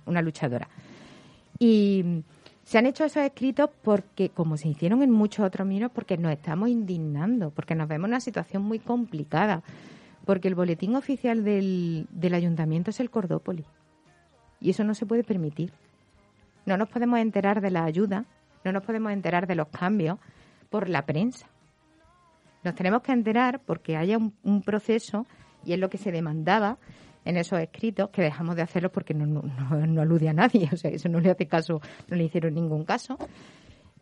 [0.07, 0.69] una luchadora.
[1.59, 2.23] Y
[2.63, 6.33] se han hecho esos escritos porque, como se hicieron en muchos otros miros, porque nos
[6.33, 9.63] estamos indignando, porque nos vemos en una situación muy complicada
[10.29, 13.65] porque el boletín oficial del, ayuntamiento es el Cordópolis.
[14.61, 15.73] Y eso no se puede permitir.
[16.67, 18.27] No nos podemos enterar de la ayuda,
[18.63, 20.19] no nos podemos enterar de los cambios
[20.69, 21.47] por la prensa.
[22.63, 25.25] Nos tenemos que enterar porque haya un, proceso,
[25.65, 26.77] y es lo que se demandaba
[27.25, 29.43] en esos escritos, que dejamos de hacerlo porque no,
[29.99, 33.17] alude a nadie, o sea, eso no le hace caso, no le hicieron ningún caso.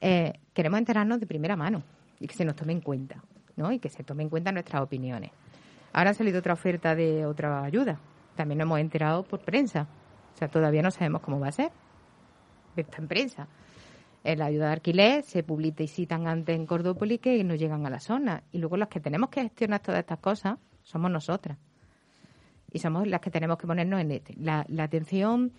[0.01, 1.85] Eh, queremos enterarnos de primera mano
[2.19, 3.23] y que se nos tome en cuenta,
[3.55, 3.71] ¿no?
[3.71, 5.31] Y que se tome en cuenta nuestras opiniones.
[5.97, 7.99] Ahora ha salido otra oferta de otra ayuda.
[8.35, 9.89] También nos hemos enterado por prensa.
[10.35, 11.71] O sea, todavía no sabemos cómo va a ser.
[12.77, 13.49] Está en prensa.
[14.23, 17.99] En la ayuda de alquiler se publicitan antes en Cordópolis que no llegan a la
[17.99, 18.43] zona.
[18.53, 21.57] Y luego las que tenemos que gestionar todas estas cosas somos nosotras.
[22.71, 24.35] Y somos las que tenemos que ponernos en este.
[24.37, 25.53] La, atención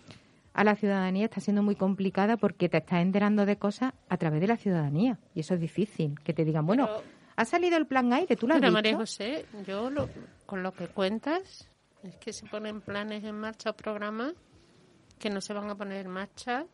[0.54, 4.40] a la ciudadanía está siendo muy complicada porque te estás enterando de cosas a través
[4.40, 5.18] de la ciudadanía.
[5.34, 6.14] Y eso es difícil.
[6.22, 6.88] Que te digan, bueno,
[7.40, 8.78] ha salido el plan aire, tú lo has Pero visto.
[8.82, 10.08] María José, yo lo-
[10.46, 11.68] con lo que cuentas
[12.02, 14.32] es que se ponen planes en marcha o programas
[15.18, 16.64] que no se van a poner en marcha.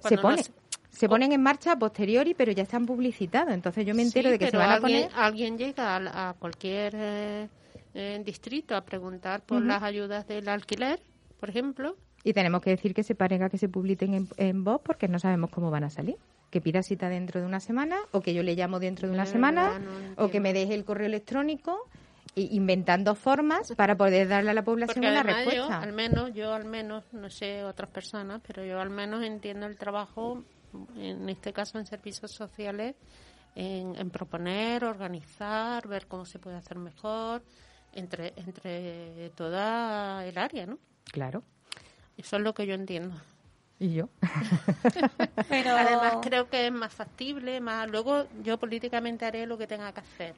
[0.00, 0.52] se no pone, se-
[0.90, 3.52] se ponen en marcha a posteriori, pero ya están publicitados.
[3.52, 5.10] Entonces yo me entero Sí, de que se van a poner.
[5.14, 7.48] alguien llega a, a cualquier eh,
[7.94, 11.00] eh, distrito a preguntar por las ayudas del alquiler,
[11.38, 11.96] por ejemplo.
[12.24, 15.08] Y tenemos que decir que se paren a que se publiquen en, en voz porque
[15.08, 16.16] no sabemos cómo van a salir.
[16.50, 19.26] Que pida cita dentro de una semana o que yo le llamo dentro de una
[19.26, 21.88] semana no o que me deje el correo electrónico
[22.34, 25.80] inventando formas para poder darle a la población Porque una además yo, respuesta.
[25.80, 29.76] al menos, yo al menos, no sé otras personas, pero yo al menos entiendo el
[29.76, 30.44] trabajo,
[30.96, 32.94] en este caso en servicios sociales,
[33.56, 37.42] en, en proponer, organizar, ver cómo se puede hacer mejor
[37.92, 40.78] entre, entre toda el área, ¿no?
[41.10, 41.42] Claro.
[42.16, 43.16] Eso es lo que yo entiendo.
[43.80, 44.08] Y yo.
[45.74, 49.92] Pero Además creo que es más factible, más luego yo políticamente haré lo que tenga
[49.92, 50.34] que hacer,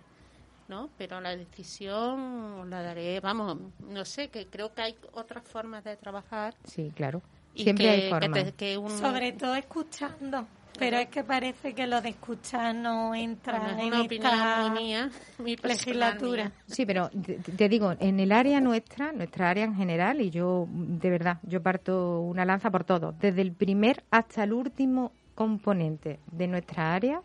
[0.68, 0.88] ¿no?
[0.98, 5.96] Pero la decisión la daré, vamos, no sé, que creo que hay otras formas de
[5.96, 7.22] trabajar Sí, claro.
[7.54, 8.44] y Siempre que, hay que formas.
[8.44, 10.46] te- que un- sobre todo escuchando.
[10.78, 14.32] Pero es que parece que lo de escuchar no entra bueno, es en una opinión
[14.32, 16.42] esta mía, personal legislatura.
[16.44, 16.52] mía.
[16.66, 20.66] Sí, pero te, te digo, en el área nuestra, nuestra área en general, y yo,
[20.70, 26.18] de verdad, yo parto una lanza por todo, desde el primer hasta el último componente
[26.30, 27.20] de nuestra área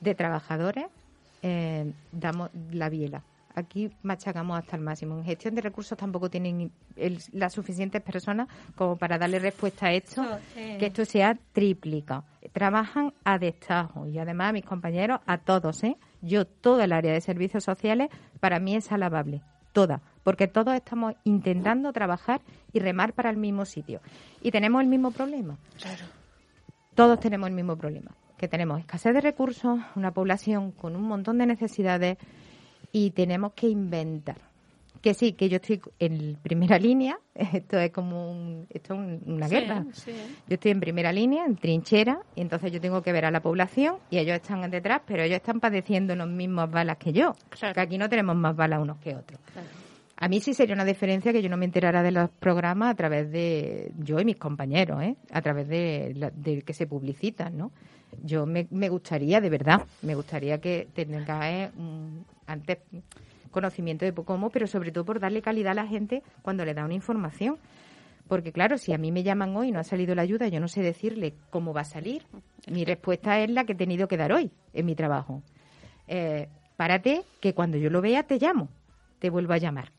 [0.00, 0.86] de trabajadores,
[1.42, 3.22] eh, damos la biela.
[3.54, 5.16] Aquí machacamos hasta el máximo.
[5.16, 9.92] En gestión de recursos tampoco tienen el- las suficientes personas como para darle respuesta a
[9.94, 10.22] esto,
[10.56, 10.76] eh.
[10.78, 12.22] que esto sea tríplica.
[12.52, 15.96] Trabajan a destajo y además mis compañeros, a todos, ¿eh?
[16.20, 18.10] Yo, toda el área de servicios sociales,
[18.40, 19.40] para mí es alabable,
[19.72, 22.42] toda, porque todos estamos intentando trabajar
[22.74, 24.00] y remar para el mismo sitio.
[24.42, 25.56] Y tenemos el mismo problema.
[26.96, 31.38] Todos tenemos el mismo problema, que tenemos escasez de recursos, una población con un montón
[31.38, 32.18] de necesidades
[32.90, 34.36] y tenemos que inventar.
[35.02, 39.22] Que sí, que yo estoy en primera línea, esto es como un- esto es un-
[39.34, 39.84] una Sí, guerra.
[39.92, 40.10] sí.
[40.48, 43.40] Yo estoy en primera línea, en trinchera, y entonces yo tengo que ver a la
[43.40, 47.36] población y ellos están detrás, pero ellos están padeciendo las mismas balas que yo.
[47.50, 47.74] Claro.
[47.74, 49.38] Que aquí no tenemos más balas unos que otros.
[49.52, 49.68] Claro.
[50.18, 52.94] A mí sí sería una diferencia que yo no me enterara de los programas a
[52.94, 55.14] través de yo y mis compañeros, ¿eh?
[55.30, 57.70] a través de, de que se publicitan, ¿no?
[58.22, 62.78] Yo me, me gustaría, de verdad, me gustaría que tengáis un- antes
[63.50, 66.84] conocimiento de cómo, pero sobre todo por darle calidad a la gente cuando le da
[66.84, 67.58] una información.
[68.28, 70.60] Porque claro, si a mí me llaman hoy y no ha salido la ayuda, yo
[70.60, 72.22] no sé decirle cómo va a salir.
[72.70, 75.42] Mi respuesta es la que he tenido que dar hoy en mi trabajo.
[76.08, 78.68] Eh, párate, que cuando yo lo vea te llamo,
[79.20, 79.92] te vuelvo a llamar.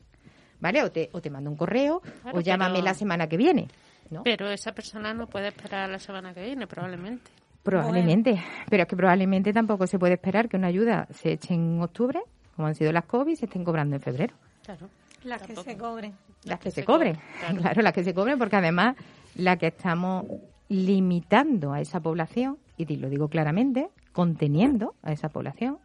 [0.60, 0.82] ¿Vale?
[0.82, 3.68] O te, o te mando un correo, Claro, o llámame pero- la semana que viene.
[4.10, 4.22] ¿no?
[4.24, 7.30] Pero esa persona no puede esperar la semana que viene, probablemente.
[7.62, 11.80] Probablemente, pero es que probablemente tampoco se puede esperar que una ayuda se eche en
[11.82, 12.20] octubre,
[12.56, 14.34] como han sido las COVID, y se estén cobrando en febrero.
[14.64, 14.88] Claro.
[15.24, 16.14] Las que se cobren.
[16.44, 17.60] Las que se se cobren, cobren, claro.
[17.62, 18.96] claro, las que se cobren, porque además
[19.34, 20.24] la que estamos
[20.68, 25.78] limitando a esa población, y lo digo claramente, conteniendo a esa población,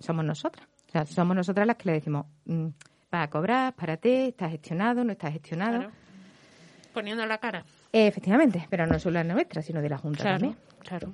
[0.00, 0.66] somos nosotras.
[0.88, 2.66] O sea, somos nosotras las que le decimos, mm,
[3.12, 5.78] vas a cobrar, párate, está gestionado, no está gestionado.
[5.78, 5.92] Claro.
[6.94, 7.64] Poniendo la cara.
[7.92, 10.58] Eh, efectivamente, pero no solo la nuestra, sino de la Junta Claro, también.
[10.80, 11.12] claro.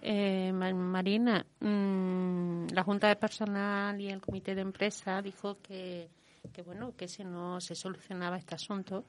[0.00, 6.08] Eh, Ma- Marina, mm, la Junta de Personal y el Comité de Empresa dijo que,
[6.52, 9.04] que bueno que si no se solucionaba este asunto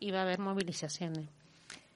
[0.00, 1.28] iba a haber movilizaciones.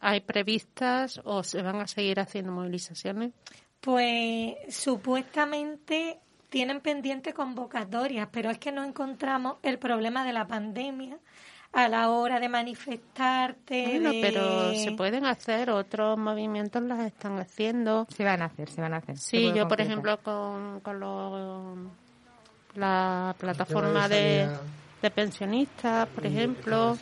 [0.01, 3.32] ¿Hay previstas o se van a seguir haciendo movilizaciones?
[3.80, 6.18] Pues supuestamente
[6.51, 11.16] tienen pendiente convocatorias, pero es que no encontramos el problema de la pandemia
[11.72, 13.82] a la hora de manifestarte.
[13.88, 18.07] Bueno, de- pero se pueden hacer, otros movimientos las están haciendo.
[18.14, 19.16] Se van a hacer, se van a hacer.
[19.16, 21.90] Sí, yo por ejemplo con, con lo-
[22.74, 24.48] la plataforma de
[25.03, 26.96] de, pensionistas, por Y ejemplo,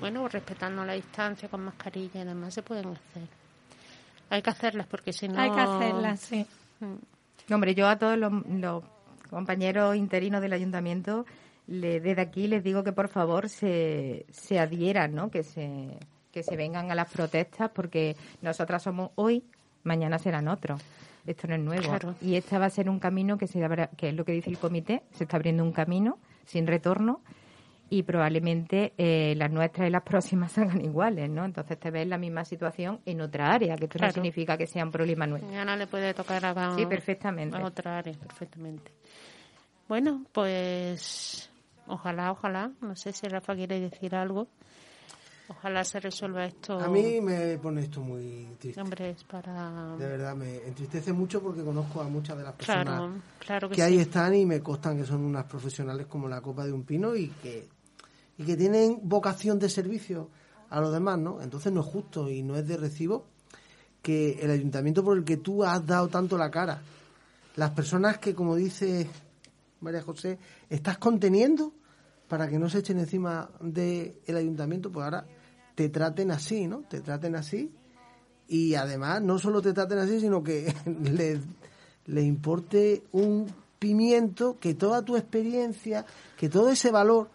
[0.00, 3.28] bueno, respetando la distancia con mascarilla y demás se pueden hacer.
[4.30, 5.38] Hay que hacerlas porque si no...
[5.38, 6.46] Hay que hacerlas, sí.
[6.80, 6.94] Mm,
[7.50, 8.82] Hombre, yo a todos los, los
[9.30, 11.26] compañeros interinos del ayuntamiento,
[11.66, 15.30] le, desde aquí les digo que por favor se, se adhieran, ¿no?
[15.30, 15.98] Que se,
[16.32, 19.44] que se vengan a las protestas porque nosotras somos hoy,
[19.82, 20.80] mañana serán otros.
[21.26, 21.82] Esto no es nuevo.
[21.88, 22.14] Claro.
[22.20, 24.50] Y este va a ser un camino que, se abra- que es lo que dice
[24.50, 27.20] el comité, se está abriendo un camino sin retorno
[27.90, 31.44] y probablemente eh, las nuestras y las próximas salgan iguales, ¿no?
[31.44, 34.66] Entonces te ves en la misma situación en otra área, que esto no significa que
[34.66, 35.64] sea un problema nuestro.
[35.64, 37.56] no le puede tocar a, sí, perfectamente.
[37.56, 38.92] a otra área, perfectamente.
[39.88, 41.50] Bueno, pues
[41.86, 44.48] ojalá, ojalá, no sé si Rafa quiere decir algo.
[45.46, 46.78] Ojalá se resuelva esto.
[46.78, 48.80] A mí me pone esto muy triste.
[48.80, 49.94] Hombre, es para...
[49.96, 53.98] De verdad, me entristece mucho porque conozco a muchas de las personas claro, que, ahí
[53.98, 57.28] están y me constan que son unas profesionales como la copa de un pino y
[57.28, 57.68] que,
[58.38, 60.28] y que tienen vocación de servicio
[60.70, 61.40] a los demás, ¿no?
[61.40, 63.26] Entonces no es justo y no es de recibo
[64.02, 66.82] que el ayuntamiento por el que tú has dado tanto la cara,
[67.56, 69.08] las personas que, como dice
[69.80, 71.72] María José, estás conteniendo
[72.28, 75.26] para que no se echen encima del el ayuntamiento, pues ahora
[75.74, 76.80] te traten así, ¿no?
[76.88, 77.72] Te traten así
[78.48, 81.40] y además no solo te traten así, sino que le,
[82.06, 83.46] le importe un
[83.78, 86.04] pimiento que toda tu experiencia,
[86.36, 87.28] que todo ese valor,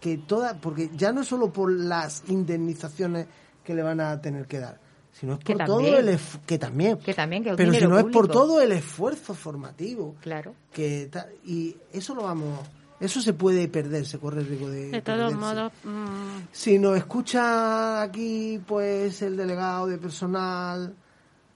[0.00, 3.26] que toda, porque ya no solo por las indemnizaciones
[3.62, 4.80] que le van a tener que dar,
[5.12, 8.28] sino es por todo el que también que también que pero si no es por
[8.28, 11.10] todo el esfuerzo formativo claro que
[11.44, 12.60] y eso lo vamos
[13.00, 14.90] eso se puede perder, se corre el riesgo de.
[14.90, 15.72] De todos modos.
[15.84, 16.48] Mm.
[16.52, 20.94] Si nos escucha aquí, pues el delegado de personal,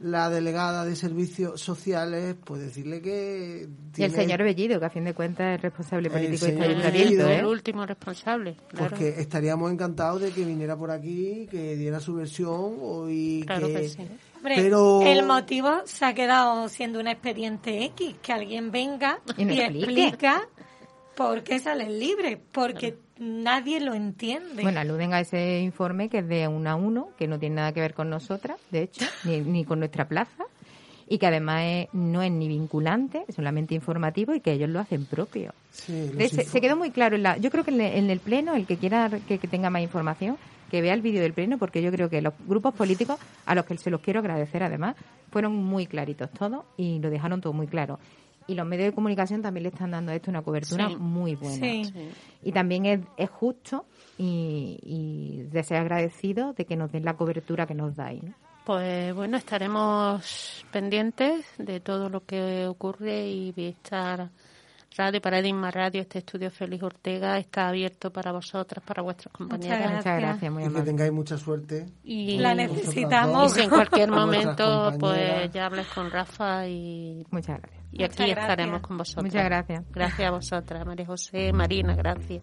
[0.00, 3.68] la delegada de servicios sociales, pues decirle que.
[3.96, 7.28] Y el señor Bellido, que a fin de cuentas es responsable político de ayuntamiento.
[7.28, 7.38] ¿eh?
[7.38, 8.56] El último responsable.
[8.76, 12.74] Porque estaríamos encantados de que viniera por aquí, que diera su versión
[13.08, 14.08] y claro que, sí.
[14.42, 15.02] Pero...
[15.02, 20.48] El motivo se ha quedado siendo un expediente X, que alguien venga y, y explica
[21.14, 22.38] ¿Por qué salen libres?
[22.52, 24.62] Porque nadie lo entiende.
[24.62, 27.72] Bueno, aluden a ese informe que es de uno a uno, que no tiene nada
[27.72, 30.44] que ver con nosotras, de hecho, ni, con nuestra plaza,
[31.08, 35.04] y que además no es ni vinculante, es solamente informativo y que ellos lo hacen
[35.04, 35.52] propio.
[35.70, 37.16] se, quedó muy claro.
[37.16, 40.38] En la, yo creo que en, el Pleno, el que quiera que, tenga más información,
[40.70, 43.64] que vea el vídeo del Pleno, porque yo creo que los grupos políticos, a los
[43.64, 44.96] que se los quiero agradecer además,
[45.30, 47.98] fueron muy claritos todos y lo dejaron todo muy claro
[48.46, 51.88] y los medios de comunicación también le están dando a esto una cobertura muy buena.
[52.42, 53.86] Y también es, es justo
[54.18, 58.22] y, y de ser agradecido de que nos den la cobertura que nos dais.
[58.64, 64.30] Pues bueno, estaremos pendientes de todo lo que ocurre y estar
[64.96, 69.92] Radio Paradigma Radio, este estudio Félix Ortega está abierto para vosotras, para vuestros compañeros.
[69.92, 71.86] Muchas gracias, muy y que tengáis mucha suerte.
[72.04, 73.56] Y la necesitamos.
[73.58, 77.26] Y en cualquier momento, pues ya hables con Rafa y.
[77.30, 77.84] Muchas gracias.
[77.90, 79.24] Y aquí estaremos con vosotros.
[79.24, 79.84] Muchas gracias.
[79.90, 82.42] Gracias a vosotras, María José, Marina, gracias.